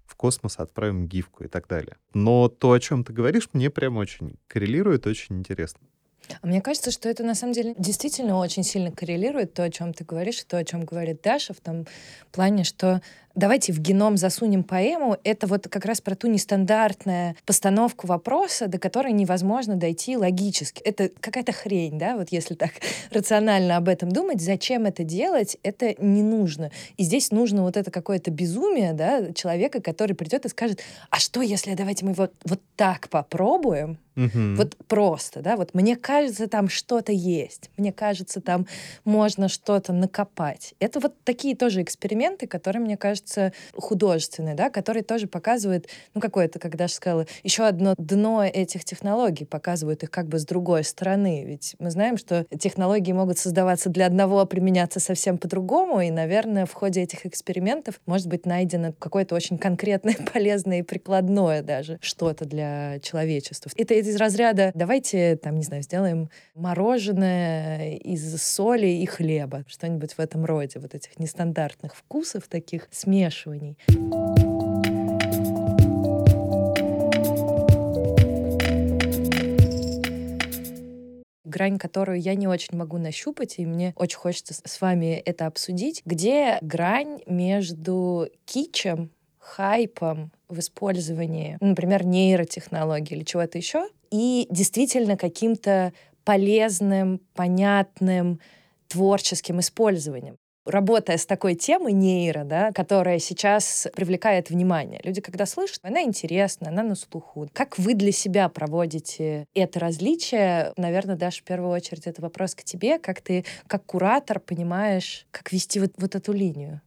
[0.07, 1.97] в космос отправим гифку и так далее.
[2.13, 5.87] Но то, о чем ты говоришь, мне прям очень коррелирует, очень интересно.
[6.41, 9.93] А мне кажется, что это на самом деле действительно очень сильно коррелирует то, о чем
[9.93, 11.87] ты говоришь, и то, о чем говорит Даша, в том
[12.33, 13.03] плане, что
[13.35, 18.79] давайте в геном засунем поэму, это вот как раз про ту нестандартную постановку вопроса, до
[18.79, 20.83] которой невозможно дойти логически.
[20.83, 22.73] Это какая-то хрень, да, вот если так
[23.11, 26.71] рационально об этом думать, зачем это делать, это не нужно.
[26.97, 31.43] И здесь нужно вот это какое-то безумие, да, человека, который придет и скажет, а что,
[31.43, 34.55] если давайте мы вот, вот так попробуем, Мгм.
[34.55, 38.67] вот просто, да, вот мне кажется, там что-то есть, мне кажется, там
[39.05, 40.75] можно что-то накопать.
[40.79, 43.24] Это вот такие тоже эксперименты, которые, мне кажется,
[43.75, 49.45] художественные, да, которые тоже показывают, ну, какое-то, как Даша сказала, еще одно дно этих технологий,
[49.45, 51.45] показывают их как бы с другой стороны.
[51.45, 56.67] Ведь мы знаем, что технологии могут создаваться для одного, а применяться совсем по-другому, и, наверное,
[56.67, 62.45] в ходе этих экспериментов может быть найдено какое-то очень конкретное, полезное и прикладное даже что-то
[62.45, 63.71] для человечества.
[63.77, 70.19] Это из разряда «давайте, там, не знаю, сделаем мороженое из соли и хлеба», что-нибудь в
[70.19, 73.77] этом роде, вот этих нестандартных вкусов, таких смешиваний.
[81.45, 86.03] грань, которую я не очень могу нащупать, и мне очень хочется с- вами это обсудить,
[86.05, 95.17] где грань между кичем, хайпом в использовании, ну, например, нейротехнологий или чего-то еще, и действительно
[95.17, 95.93] каким-то
[96.25, 98.41] полезным, понятным,
[98.89, 105.01] творческим использованием работая с такой темой нейро, да, которая сейчас привлекает внимание.
[105.05, 107.49] Люди, когда слышат, она интересна, она на слуху.
[107.53, 110.73] Как вы для себя проводите это различие?
[110.77, 112.99] Наверное, Даша, в первую очередь, это вопрос к тебе.
[112.99, 116.81] Как ты, как куратор, понимаешь, как вести вот, вот эту линию?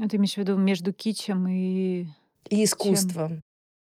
[0.00, 2.06] А ты имеешь в виду между кичем и...
[2.50, 3.42] И искусством.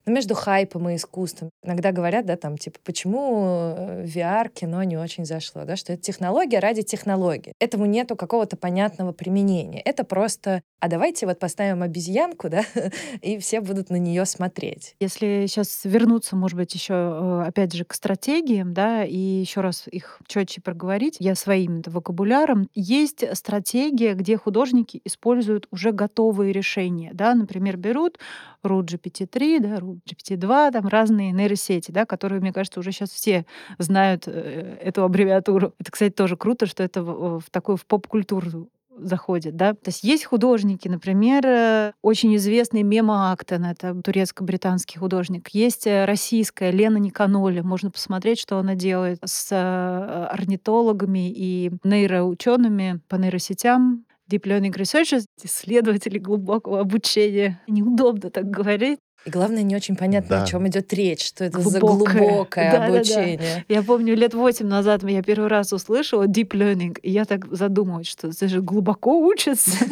[0.09, 1.51] Ну, между хайпом и искусством.
[1.61, 6.01] Иногда говорят, да, там, типа, почему э, VR кино не очень зашло, да, что это
[6.01, 7.53] технология ради технологии.
[7.59, 9.81] Этому нету какого-то понятного применения.
[9.81, 12.63] Это просто а давайте вот поставим обезьянку, да,
[13.21, 14.95] и все будут на нее смотреть.
[14.99, 19.87] Если сейчас вернуться, может быть, еще э, опять же к стратегиям, да, и еще раз
[19.91, 27.35] их четче проговорить, я своим вокабуляром, есть стратегия, где художники используют уже готовые решения, да,
[27.35, 28.17] например, берут
[28.63, 33.45] RUT GPT-3, да, RUT GPT-2, там разные нейросети, да, которые, мне кажется, уже сейчас все
[33.77, 35.73] знают э, эту аббревиатуру.
[35.79, 38.69] Это, кстати, тоже круто, что это в, в такую в поп-культуру
[39.01, 39.73] заходит, да.
[39.73, 45.49] То есть есть художники, например, э, очень известный Мема Актен, это турецко-британский художник.
[45.49, 53.01] Есть э, российская Лена Никаноли, можно посмотреть, что она делает с э, орнитологами и нейроучеными
[53.07, 54.05] по нейросетям.
[54.31, 57.59] Deep Learning Researchers, исследователи глубокого обучения.
[57.67, 58.99] Неудобно так говорить.
[59.25, 60.43] И главное, не очень понятно, да.
[60.43, 62.13] о чем идет речь, что это глубокое.
[62.13, 63.37] за глубокое да, обучение.
[63.37, 63.63] Да, да.
[63.67, 68.07] Я помню, лет восемь назад я первый раз услышала deep learning, и я так задумалась,
[68.07, 69.71] что это же глубоко учатся.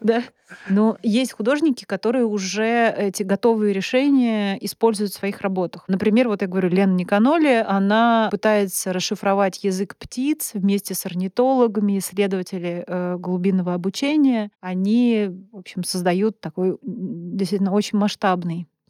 [0.00, 0.22] Да.
[0.68, 5.84] Но есть художники, которые уже эти готовые решения используют в своих работах.
[5.88, 12.84] Например, вот я говорю, Лена Никаноли, она пытается расшифровать язык птиц вместе с орнитологами, исследователи
[12.86, 14.52] э, глубинного обучения.
[14.60, 18.35] Они, в общем, создают такой действительно очень масштабный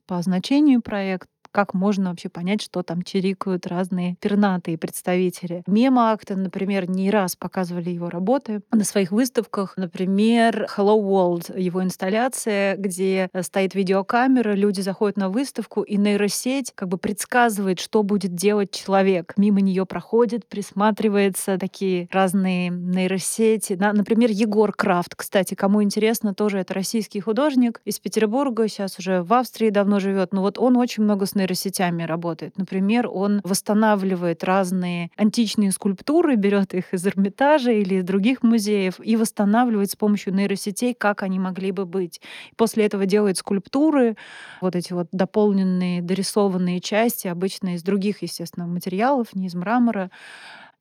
[0.06, 5.62] по значению проект, как можно вообще понять, что там чирикают разные пернатые представители.
[5.66, 9.73] Мема Актон, например, не раз показывали его работы на своих выставках.
[9.79, 16.88] Например, Hello World, его инсталляция, где стоит видеокамера, люди заходят на выставку, и нейросеть как
[16.88, 19.33] бы предсказывает, что будет делать человек.
[19.38, 23.79] Мимо нее проходит, присматривается, такие разные нейросети.
[23.81, 29.33] Например, Егор Крафт, кстати, кому интересно, тоже это российский художник из Петербурга, сейчас уже в
[29.33, 30.35] Австрии давно живет.
[30.35, 32.59] Но вот он очень много с нейросетями нейросетями работает.
[32.59, 39.16] Например, он восстанавливает разные античные скульптуры, берет их из Эрмитажа или из других музеев и
[39.16, 42.20] восстанавливает с помощью нейросетей, как они могли бы быть.
[42.56, 44.16] После этого делает скульптуры,
[44.61, 50.11] вот эти вот дополненные, дорисованные части, обычно из других, естественно, материалов, не из мрамора.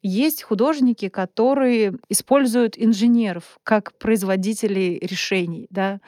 [0.01, 5.99] Есть художники, которые используют инженеров как производителей решений, да,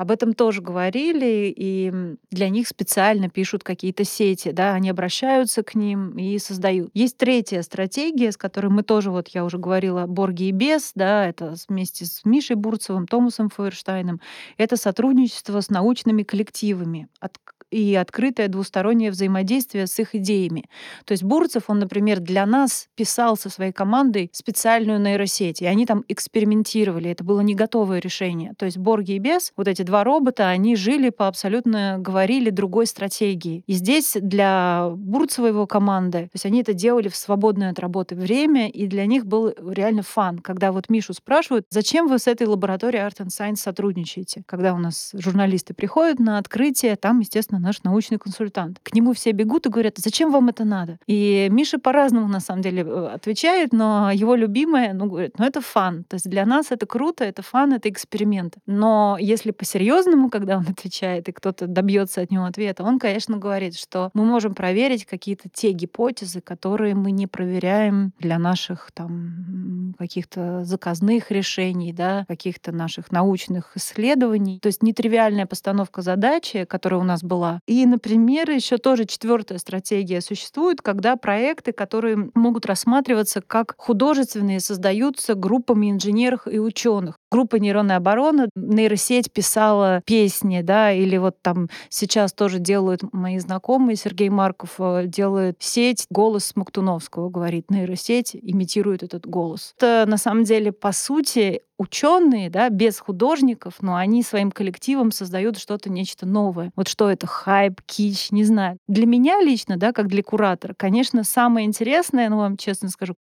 [0.00, 1.92] об этом тоже говорили, и
[2.30, 6.90] для них специально пишут какие-то сети, да, они обращаются к ним и создают.
[6.94, 11.26] Есть третья стратегия, с которой мы тоже, вот я уже говорила, Борги и Бес, да,
[11.26, 14.22] это вместе с Мишей Бурцевым, Томасом Фойерштайном,
[14.56, 17.36] это сотрудничество с научными коллективами, от
[17.70, 20.64] и открытое двустороннее взаимодействие с их идеями.
[21.04, 25.86] То есть Бурцев, он, например, для нас писал со своей командой специальную нейросеть, и они
[25.86, 27.10] там экспериментировали.
[27.10, 28.54] Это было не готовое решение.
[28.58, 32.86] То есть Борги и Бес, вот эти два робота, они жили по абсолютно, говорили, другой
[32.86, 33.62] стратегии.
[33.66, 38.14] И здесь для Бурцева его команды, то есть они это делали в свободное от работы
[38.14, 42.46] время, и для них был реально фан, когда вот Мишу спрашивают, зачем вы с этой
[42.46, 44.42] лабораторией Art and Science сотрудничаете?
[44.46, 48.78] Когда у нас журналисты приходят на открытие, там, естественно, наш научный консультант.
[48.82, 50.98] К нему все бегут и говорят, зачем вам это надо?
[51.06, 55.60] И Миша по-разному, на самом деле, э, отвечает, но его любимое, ну, говорит, ну, это
[55.60, 56.04] фан.
[56.04, 58.54] То есть для нас это круто, это фан, это эксперимент.
[58.66, 63.76] Но если по-серьезному, когда он отвечает, и кто-то добьется от него ответа, он, конечно, говорит,
[63.76, 70.64] что мы можем проверить какие-то те гипотезы, которые мы не проверяем для наших там каких-то
[70.64, 74.60] заказных решений, да, каких-то наших научных исследований.
[74.60, 80.20] То есть нетривиальная постановка задачи, которая у нас была и, например, еще тоже четвертая стратегия
[80.20, 87.16] существует, когда проекты, которые могут рассматриваться как художественные, создаются группами инженеров и ученых.
[87.30, 93.96] Группа нейронной обороны, нейросеть писала песни, да, или вот там сейчас тоже делают мои знакомые,
[93.96, 99.74] Сергей Марков э, делает сеть «Голос Смоктуновского», говорит, нейросеть имитирует этот голос.
[99.76, 105.58] Это на самом деле, по сути, ученые, да, без художников, но они своим коллективом создают
[105.58, 106.70] что-то, нечто новое.
[106.76, 108.76] Вот что это, хайп, кич, не знаю.
[108.86, 113.14] Для меня лично, да, как для куратора, конечно, самое интересное, ну, вам честно скажу,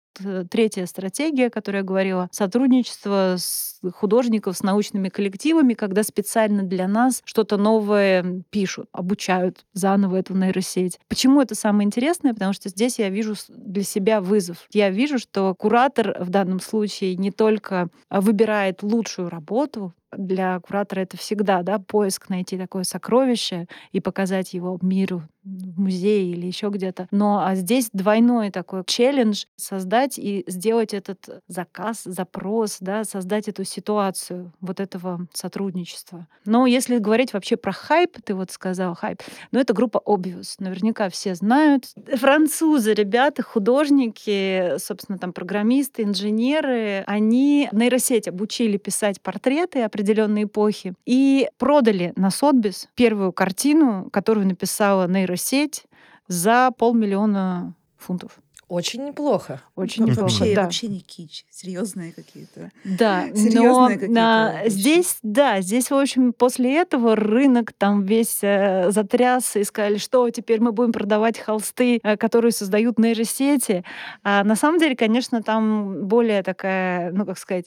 [0.50, 7.22] третья стратегия, которую я говорила, сотрудничество с художников с научными коллективами, когда специально для нас
[7.24, 10.98] что-то новое пишут, обучают заново эту нейросеть.
[11.08, 12.34] Почему это самое интересное?
[12.34, 14.66] Потому что здесь я вижу для себя вызов.
[14.72, 21.16] Я вижу, что куратор в данном случае не только выбирает лучшую работу, для куратора это
[21.16, 27.08] всегда да, поиск найти такое сокровище и показать его миру в музее или еще где-то.
[27.10, 33.64] Но а здесь двойной такой челлендж создать и сделать этот заказ, запрос, да, создать эту
[33.64, 36.26] ситуацию вот этого сотрудничества.
[36.44, 40.56] Но если говорить вообще про хайп, ты вот сказал хайп, ну это группа Obvious.
[40.58, 41.84] Наверняка все знают.
[42.14, 50.94] Французы, ребята, художники, собственно, там программисты, инженеры, они нейросеть обучили писать портреты определенной эпохи.
[51.06, 55.84] И продали на Сотбис первую картину, которую написала нейросеть
[56.28, 58.32] за полмиллиона фунтов.
[58.68, 59.62] Очень неплохо.
[59.76, 60.64] Очень Ну, неплохо, вообще, да.
[60.64, 62.70] вообще не кич, серьезные какие-то.
[62.84, 68.40] Да, но Серьезные какие-то на- здесь, да, здесь, в общем, после этого рынок там весь
[68.42, 73.84] э, затрясся и сказали, что теперь мы будем продавать холсты, э, которые создают нейросети.
[74.22, 77.64] А на самом деле, конечно, там более такая, ну, как сказать,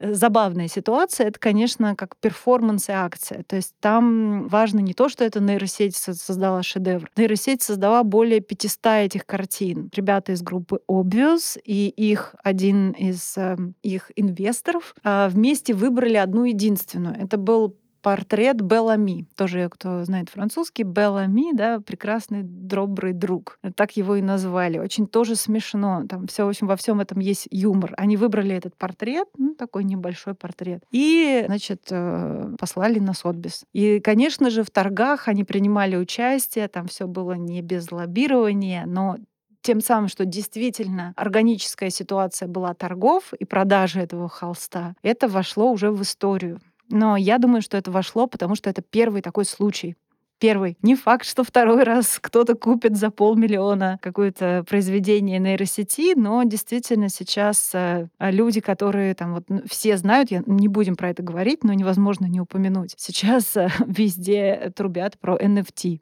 [0.00, 3.42] забавная ситуация, это, конечно, как перформанс и акция.
[3.44, 7.10] То есть там важно не то, что эта нейросеть со- создала шедевр.
[7.16, 9.90] Нейросеть создала более 500 этих картин.
[9.94, 16.44] Ребята из группы Obvious и их один из э, их инвесторов а, вместе выбрали одну
[16.44, 17.16] единственную.
[17.20, 17.76] Это был
[18.06, 19.26] портрет Белами.
[19.34, 23.58] Тоже, кто знает французский, Белами, да, прекрасный добрый друг.
[23.74, 24.78] Так его и назвали.
[24.78, 26.04] Очень тоже смешно.
[26.08, 27.94] Там все, в общем, во всем этом есть юмор.
[27.96, 33.64] Они выбрали этот портрет, ну, такой небольшой портрет, и, значит, э, послали на Сотбис.
[33.72, 39.16] И, конечно же, в торгах они принимали участие, там все было не без лоббирования, но
[39.62, 45.90] тем самым, что действительно органическая ситуация была торгов и продажи этого холста, это вошло уже
[45.90, 46.60] в историю.
[46.88, 49.96] Но я думаю, что это вошло, потому что это первый такой случай.
[50.38, 50.76] Первый.
[50.82, 57.70] Не факт, что второй раз кто-то купит за полмиллиона какое-то произведение нейросети, но действительно сейчас
[57.72, 61.72] э, люди, которые там вот ну, все знают, я, не будем про это говорить, но
[61.72, 62.94] невозможно не упомянуть.
[62.98, 66.00] Сейчас э, везде трубят про NFT.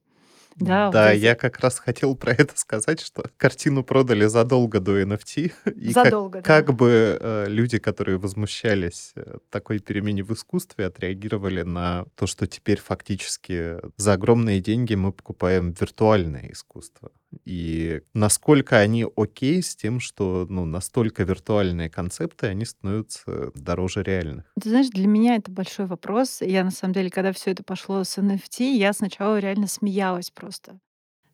[0.56, 4.80] Да, Да, вот эти- я как раз хотел про это сказать, что картину продали задолго
[4.80, 5.52] до NFT.
[5.76, 6.42] И как- Задолго, да.
[6.42, 12.46] как, бы э, люди, которые возмущались э, такой перемене в искусстве, отреагировали на то, что
[12.46, 17.10] теперь фактически за огромные деньги мы покупаем виртуальное искусство.
[17.44, 24.44] И насколько они окей с тем, что ну, настолько виртуальные концепты, они становятся дороже реальных.
[24.60, 26.40] Ты знаешь, для меня это большой вопрос.
[26.40, 30.78] Я на самом деле, когда все это пошло с NFT, я сначала реально смеялась просто.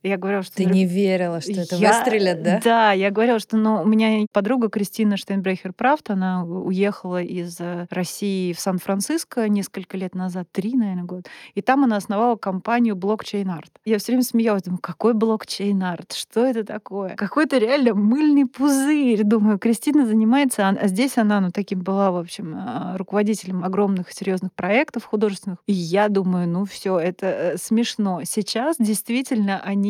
[0.02, 2.60] Я говорила, что Ты не верила, что это я- выстрелит, да?
[2.64, 8.52] Да, я говорила, что ну, у меня подруга Кристина Штейнбрехер-Правт, она уехала из э, России
[8.52, 11.26] в Сан-Франциско несколько лет назад, три, наверное, год.
[11.54, 13.70] И там она основала компанию Blockchain Art.
[13.84, 16.14] Я все время смеялась, думаю, какой Blockchain Art?
[16.14, 17.14] Что это такое?
[17.16, 19.22] Какой-то реально мыльный пузырь.
[19.22, 24.10] Думаю, Кристина занимается, а а здесь она, ну, таким была, в общем, а, руководителем огромных
[24.12, 25.58] серьезных проектов художественных.
[25.66, 28.22] И я думаю, ну, все, это э, смешно.
[28.24, 29.89] Сейчас действительно они...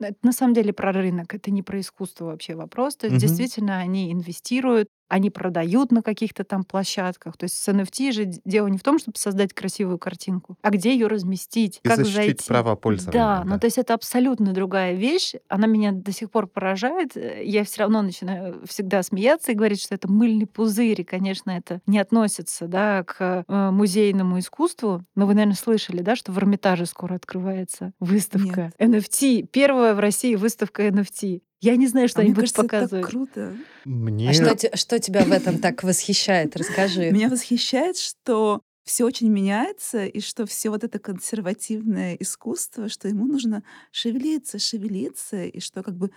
[0.00, 2.96] Это на самом деле про рынок, это не про искусство вообще вопрос.
[2.96, 3.18] То есть Мгм.
[3.18, 7.36] действительно они инвестируют, они продают на каких-то там площадках.
[7.36, 10.92] То есть с NFT же дело не в том, чтобы создать красивую картинку, а где
[10.92, 12.48] ее разместить, И как защитить зайти.
[12.48, 13.12] права пользования.
[13.20, 15.34] Да, ну то есть это абсолютно другая вещь.
[15.48, 17.16] Она меня до сих пор поражает.
[17.16, 21.00] Э, Я все равно начинаю всегда смеяться и говорить, что это мыльный пузырь.
[21.00, 25.04] И, конечно, это не относится да, к э, музейному искусству.
[25.14, 29.46] Но вы, наверное, слышали, да, что в Эрмитаже скоро открывается выставка NFT.
[29.52, 31.42] Первая в России выставка NFT.
[31.60, 33.06] Я не знаю, что А они мне будут кажется, это так показывать.
[33.10, 33.56] круто.
[33.84, 36.56] Мне А что, что тебя в этом так восхищает?
[36.56, 37.10] Расскажи.
[37.10, 43.26] Меня восхищает, что все очень меняется, и что все вот это консервативное искусство, что ему
[43.26, 46.10] нужно шевелиться, шевелиться, и что как бы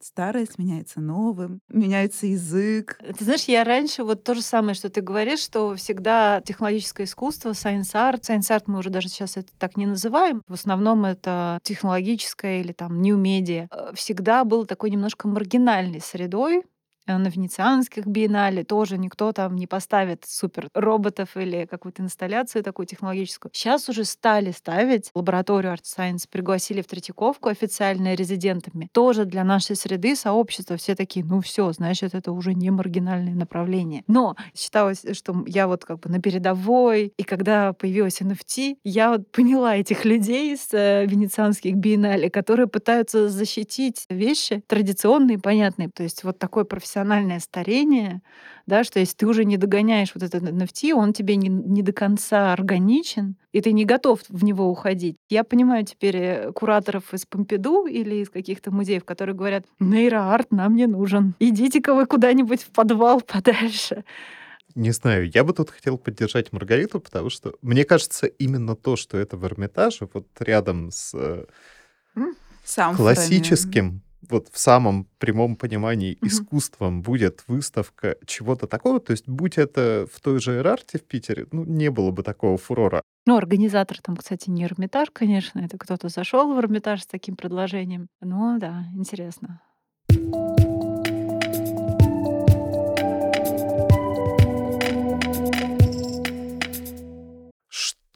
[0.00, 2.98] старое сменяется новым, меняется язык.
[3.18, 7.50] Ты знаешь, я раньше вот то же самое, что ты говоришь, что всегда технологическое искусство,
[7.50, 11.58] science art, science art мы уже даже сейчас это так не называем, в основном это
[11.62, 16.64] технологическое или там new media, э, всегда был такой немножко маргинальной средой,
[17.16, 23.50] на венецианских биеннале тоже никто там не поставит супер роботов или какую-то инсталляцию такую технологическую.
[23.54, 28.88] Сейчас уже стали ставить лабораторию Art Science, пригласили в Третьяковку официально резидентами.
[28.92, 34.04] Тоже для нашей среды сообщества все такие, ну все, значит, это уже не маргинальное направление.
[34.06, 39.30] Но считалось, что я вот как бы на передовой, и когда появилась NFT, я вот
[39.30, 45.88] поняла этих людей с э, венецианских биеннале, которые пытаются защитить вещи традиционные, понятные.
[45.90, 46.64] То есть вот такое
[46.98, 48.22] профессиональное старение,
[48.66, 51.92] да, что если ты уже не догоняешь вот этот NFT, он тебе не, не до
[51.92, 55.16] конца органичен, и ты не готов в него уходить.
[55.30, 60.74] Я понимаю теперь э, кураторов из Помпиду или из каких-то музеев, которые говорят, нейроарт нам
[60.74, 61.34] не нужен.
[61.38, 64.04] Идите-ка вы куда-нибудь в подвал подальше.
[64.74, 69.16] Не знаю, я бы тут хотел поддержать Маргариту, потому что мне кажется, именно то, что
[69.16, 71.44] это в Эрмитаже, вот рядом с э,
[72.64, 73.14] с амфорами.
[73.14, 76.28] классическим, вот в самом прямом понимании, Мгм.
[76.28, 81.46] искусством будет выставка чего-то такого, то есть будь это в той же Эрарте в Питере,
[81.52, 83.02] ну, не было бы такого фурора.
[83.26, 88.08] Ну, организатор там, кстати, не Эрмитаж, конечно, это кто-то зашел в Эрмитаж с таким предложением.
[88.20, 89.60] Ну да, интересно.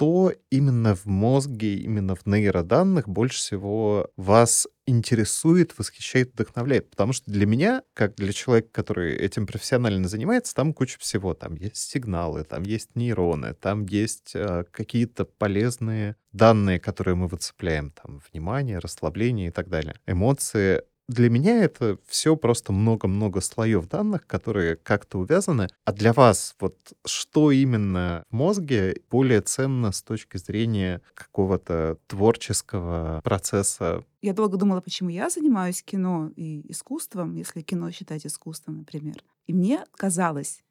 [0.02, 6.90] что именно в мозге, именно в нейроданных больше всего вас интересует, восхищает, вдохновляет?
[6.90, 11.34] Потому что для меня, как для человека, который этим профессионально занимается, там куча всего.
[11.34, 17.90] Там есть сигналы, там есть нейроны, там есть э, какие-то полезные данные, которые мы выцепляем.
[17.90, 19.94] Там внимание, расслабление и так далее.
[20.06, 25.68] Эмоции для меня это все просто много-много слоев данных, которые как-то увязаны.
[25.84, 33.20] А для вас вот что именно в мозге более ценно с точки зрения какого-то творческого
[33.24, 34.04] процесса?
[34.20, 39.24] Я долго думала, почему я занимаюсь кино и искусством, если кино считать искусством, например.
[39.46, 40.62] И мне казалось,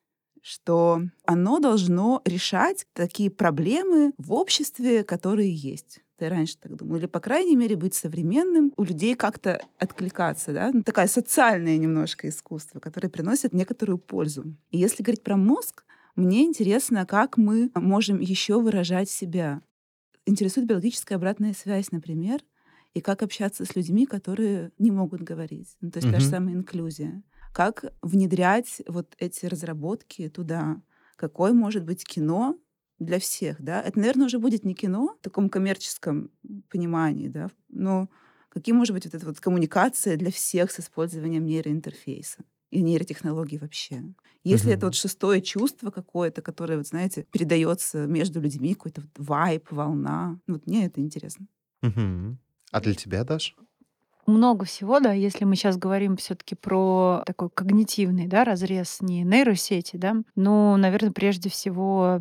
[0.41, 6.01] что оно должно решать такие проблемы в обществе, которые есть.
[6.21, 6.97] Ты раньше так думал.
[6.97, 10.53] Или, по крайней мере, быть современным, у людей как-то откликаться.
[10.53, 10.69] Да?
[10.71, 14.55] Ну, такая социальное немножко искусство, которое приносит некоторую пользу.
[14.69, 15.83] И если говорить про мозг,
[16.15, 19.63] мне интересно, как мы можем еще выражать себя.
[20.27, 22.41] Интересует биологическая обратная связь, например,
[22.93, 25.75] и как общаться с людьми, которые не могут говорить.
[25.81, 26.13] Ну, то есть угу.
[26.13, 27.23] та же самая инклюзия.
[27.51, 30.83] Как внедрять вот эти разработки туда.
[31.15, 32.59] Какое может быть кино,
[33.05, 33.81] для всех, да.
[33.81, 36.29] Это, наверное, уже будет не кино в таком коммерческом
[36.69, 38.09] понимании, да, но
[38.49, 44.03] каким может быть вот эта вот коммуникация для всех с использованием нейроинтерфейса и нейротехнологий вообще.
[44.43, 44.73] Если угу.
[44.75, 50.39] это вот шестое чувство какое-то, которое, вот знаете, передается между людьми, какой-то вот вайб, волна,
[50.47, 51.47] вот мне это интересно.
[51.81, 52.37] Угу.
[52.71, 53.55] А для тебя, Даш?
[54.31, 59.97] Много всего, да, если мы сейчас говорим все-таки про такой когнитивный да, разрез, не нейросети,
[59.97, 62.19] да, ну, наверное, прежде всего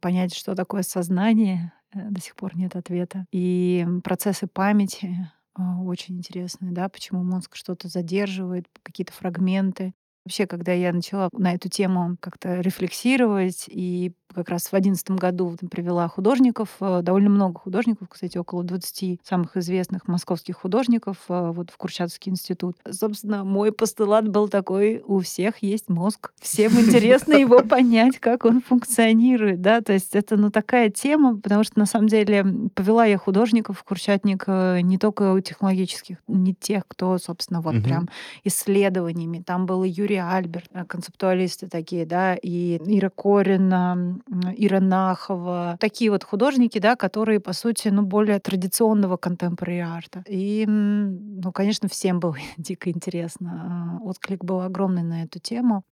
[0.00, 3.26] понять, что такое сознание, э, до сих пор нет ответа.
[3.32, 9.92] И процессы памяти а, очень интересные, да, почему мозг что-то задерживает, какие-то фрагменты.
[10.24, 15.56] Вообще, когда я начала на эту тему как-то рефлексировать и как раз в 2011 году
[15.58, 21.52] там, привела художников, э, довольно много художников, кстати, около 20 самых известных московских художников э,
[21.52, 22.76] вот в Курчатовский институт.
[22.90, 26.32] Собственно, мой постулат был такой, у всех есть мозг.
[26.40, 31.64] Всем интересно его понять, как он функционирует, да, то есть это, ну, такая тема, потому
[31.64, 32.44] что, на самом деле,
[32.74, 38.08] повела я художников в Курчатник э, не только технологических, не тех, кто, собственно, вот прям
[38.44, 39.42] исследованиями.
[39.44, 44.18] Там был и Юрий Альберт, концептуалисты такие, да, и Ира Корина,
[44.56, 45.76] Ира Нахова.
[45.80, 50.22] Такие вот художники, да, которые, по сути, ну, более традиционного контемпорари арта.
[50.28, 53.98] И, ну, конечно, всем было дико интересно.
[54.02, 55.82] А, отклик был огромный на эту тему.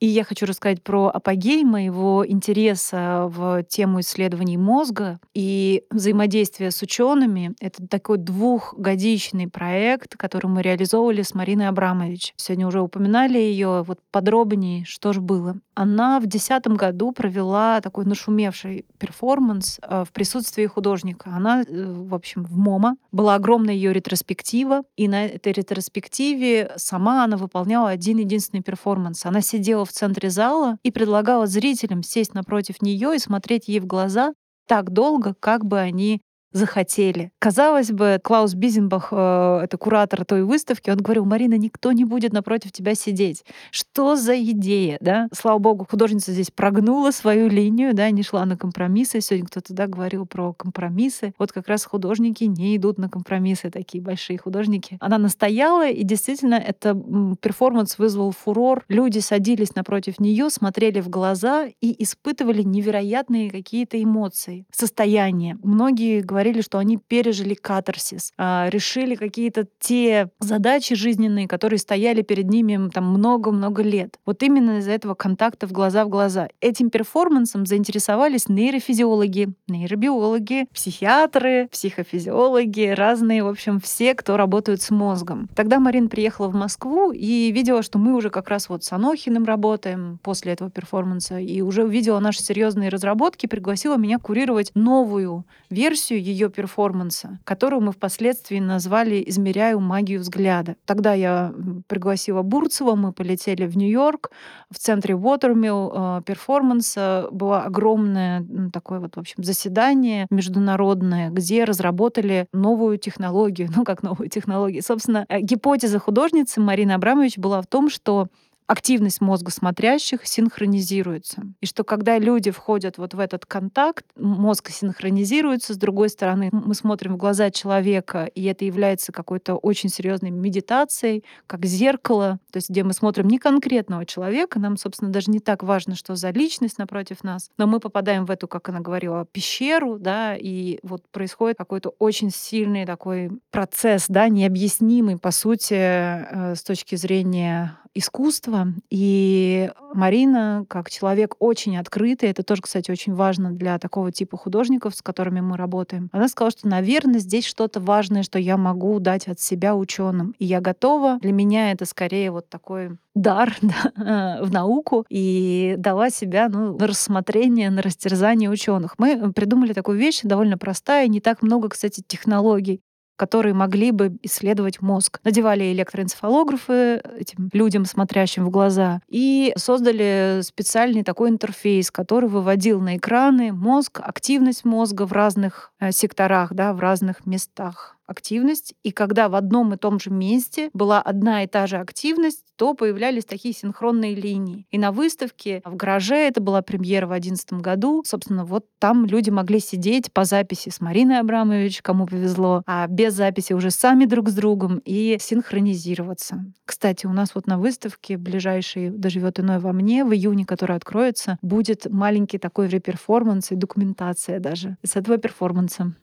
[0.00, 6.80] И я хочу рассказать про апогей моего интереса в тему исследований мозга и взаимодействия с
[6.82, 7.54] учеными.
[7.60, 12.34] Это такой двухгодичный проект, который мы реализовывали с Мариной Абрамович.
[12.36, 13.82] Сегодня уже упоминали ее.
[13.82, 15.56] Вот подробнее, что же было.
[15.74, 21.30] Она в 2010 году провела такой нашумевший перформанс э, в присутствии художника.
[21.30, 22.96] Она, э, в общем, в MoMA.
[23.10, 29.24] Была огромная ее ретроспектива, и на этой ретроспективе сама она выполняла один единственный перформанс.
[29.24, 33.86] Она сидела в центре зала и предлагала зрителям сесть напротив нее и смотреть ей в
[33.86, 34.32] глаза
[34.66, 36.20] так долго, как бы они
[36.52, 37.30] захотели.
[37.38, 42.32] Казалось бы, Клаус Бизенбах, э, это куратор той выставки, он говорил, Марина, никто не будет
[42.32, 43.44] напротив тебя сидеть.
[43.70, 45.28] Что за идея, да?
[45.32, 49.20] Слава богу, художница здесь прогнула свою линию, да, не шла на компромиссы.
[49.20, 51.32] Сегодня кто-то, да, говорил про компромиссы.
[51.38, 54.96] Вот как раз художники не идут на компромиссы, такие большие художники.
[55.00, 56.94] Она настояла, и действительно, это
[57.40, 58.84] перформанс вызвал фурор.
[58.88, 65.58] Люди садились напротив нее, смотрели в глаза и испытывали невероятные какие-то эмоции, состояния.
[65.62, 72.22] Многие говорят, говорили, что они пережили катарсис, а, решили какие-то те задачи жизненные, которые стояли
[72.22, 74.20] перед ними там много-много лет.
[74.24, 76.48] Вот именно из-за этого контакта в глаза в глаза.
[76.60, 85.48] Этим перформансом заинтересовались нейрофизиологи, нейробиологи, психиатры, психофизиологи, разные, в общем, все, кто работают с мозгом.
[85.56, 89.44] Тогда Марин приехала в Москву и видела, что мы уже как раз вот с Анохиным
[89.44, 96.27] работаем после этого перформанса, и уже увидела наши серьезные разработки, пригласила меня курировать новую версию
[96.28, 100.76] ее перформанса, которую мы впоследствии назвали «Измеряю магию взгляда».
[100.84, 101.52] Тогда я
[101.86, 104.30] пригласила Бурцева, мы полетели в Нью-Йорк,
[104.70, 112.46] в центре Watermill э, перформанса было огромное такое вот, в общем, заседание международное, где разработали
[112.52, 114.82] новую технологию, ну как новую технологию.
[114.82, 118.28] Собственно, э, гипотеза художницы Марины Абрамович была в том, что
[118.68, 121.42] активность мозга смотрящих синхронизируется.
[121.60, 126.74] И что когда люди входят вот в этот контакт, мозг синхронизируется, с другой стороны мы
[126.74, 132.68] смотрим в глаза человека, и это является какой-то очень серьезной медитацией, как зеркало, то есть
[132.68, 136.78] где мы смотрим не конкретного человека, нам, собственно, даже не так важно, что за личность
[136.78, 141.56] напротив нас, но мы попадаем в эту, как она говорила, пещеру, да, и вот происходит
[141.56, 148.57] какой-то очень сильный такой процесс, да, необъяснимый, по сути, э, с точки зрения искусства.
[148.90, 154.94] И Марина, как человек очень открытый, это тоже, кстати, очень важно для такого типа художников,
[154.94, 159.28] с которыми мы работаем, она сказала, что, наверное, здесь что-то важное, что я могу дать
[159.28, 160.34] от себя ученым.
[160.38, 161.18] И я готова.
[161.20, 166.86] Для меня это скорее вот такой дар да, в науку и дала себя ну, на
[166.86, 168.94] рассмотрение, на растерзание ученых.
[168.98, 172.80] Мы придумали такую вещь, довольно простая, не так много, кстати, технологий
[173.18, 175.20] которые могли бы исследовать мозг.
[175.24, 182.96] Надевали электроэнцефалографы этим людям, смотрящим в глаза, и создали специальный такой интерфейс, который выводил на
[182.96, 189.28] экраны мозг, активность мозга в разных э, секторах, да, в разных местах активность, и когда
[189.28, 193.54] в одном и том же месте была одна и та же активность, то появлялись такие
[193.54, 194.66] синхронные линии.
[194.70, 199.30] И на выставке в гараже, это была премьера в 2011 году, собственно, вот там люди
[199.30, 204.30] могли сидеть по записи с Мариной Абрамович, кому повезло, а без записи уже сами друг
[204.30, 206.44] с другом и синхронизироваться.
[206.64, 210.78] Кстати, у нас вот на выставке ближайшей «Да живет иной во мне» в июне, которая
[210.78, 215.94] откроется, будет маленький такой реперформанс и документация даже с этого перформанса.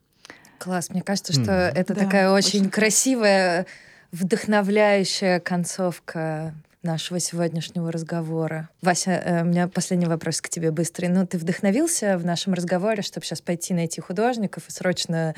[0.59, 1.71] Класс, мне кажется, что mm.
[1.75, 3.65] это да, такая очень, очень красивая,
[4.11, 6.53] вдохновляющая концовка
[6.85, 8.69] нашего сегодняшнего разговора.
[8.81, 11.07] Вася, э, у меня последний вопрос к тебе быстрый.
[11.07, 15.35] Ну, ты вдохновился в нашем разговоре, чтобы сейчас пойти найти художников и срочно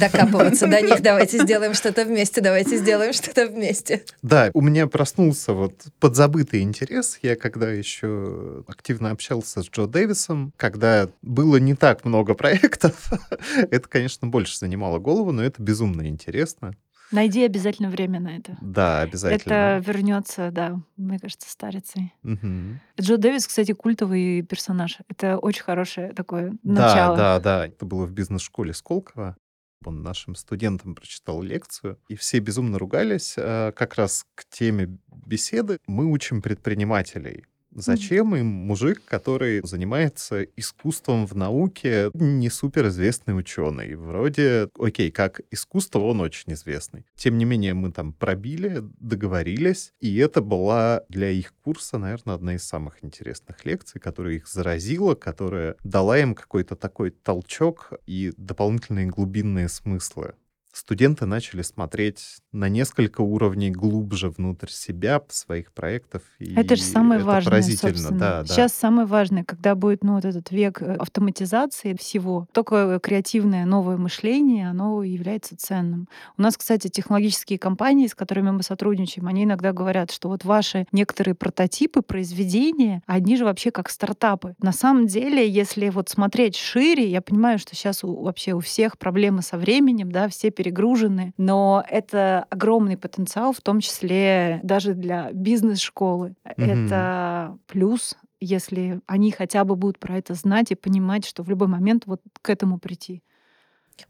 [0.00, 1.02] докапываться до них?
[1.02, 4.04] Давайте сделаем что-то вместе, давайте сделаем что-то вместе.
[4.22, 7.18] Да, у меня проснулся вот подзабытый интерес.
[7.22, 13.12] Я когда еще активно общался с Джо Дэвисом, когда было не так много проектов,
[13.56, 16.74] это, конечно, больше занимало голову, но это безумно интересно.
[17.12, 18.56] Найди обязательно время на это.
[18.60, 19.52] Да, обязательно.
[19.52, 22.12] Это вернется, да, мне кажется, старицей.
[22.24, 22.80] Угу.
[23.00, 24.98] Джо Дэвис, кстати, культовый персонаж.
[25.08, 27.16] Это очень хорошее такое начало.
[27.16, 27.66] Да, да, да.
[27.66, 29.36] Это было в бизнес-школе Сколково.
[29.84, 33.34] Он нашим студентам прочитал лекцию, и все безумно ругались.
[33.36, 37.44] А, как раз к теме беседы мы учим предпринимателей
[37.74, 43.96] Зачем им мужик, который занимается искусством в науке, не суперизвестный ученый?
[43.96, 47.04] Вроде, окей, как искусство он очень известный.
[47.16, 52.54] Тем не менее, мы там пробили, договорились, и это была для их курса, наверное, одна
[52.54, 59.06] из самых интересных лекций, которая их заразила, которая дала им какой-то такой толчок и дополнительные
[59.06, 60.34] глубинные смыслы
[60.76, 66.22] студенты начали смотреть на несколько уровней глубже внутрь себя, своих проектов.
[66.38, 68.10] И это же самое это важное, поразительно.
[68.10, 68.78] Да, Сейчас да.
[68.78, 74.70] самое важное, когда будет ну, вот этот век э, автоматизации всего, только креативное новое мышление,
[74.70, 76.08] оно является ценным.
[76.36, 80.86] У нас, кстати, технологические компании, с которыми мы сотрудничаем, они иногда говорят, что вот ваши
[80.92, 84.54] некоторые прототипы, произведения, они же вообще как стартапы.
[84.60, 88.98] На самом деле, если вот смотреть шире, я понимаю, что сейчас у, вообще у всех
[88.98, 95.30] проблемы со временем, да, все перегружены, но это огромный потенциал, в том числе даже для
[95.32, 96.34] бизнес-школы.
[96.44, 96.86] Mm-hmm.
[96.86, 101.66] Это плюс если они хотя бы будут про это знать и понимать, что в любой
[101.66, 103.22] момент вот к этому прийти.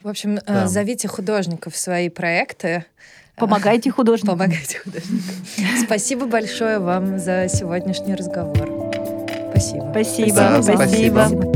[0.03, 0.67] В общем, э, да.
[0.67, 2.85] зовите художников в свои проекты.
[3.37, 4.39] Помогайте художникам.
[4.39, 5.35] Помогайте художникам.
[5.85, 8.57] Спасибо большое вам за сегодняшний разговор.
[9.51, 9.91] Спасибо.
[9.93, 10.61] Спасибо.
[10.63, 10.77] Спасибо.
[10.77, 11.54] спасибо.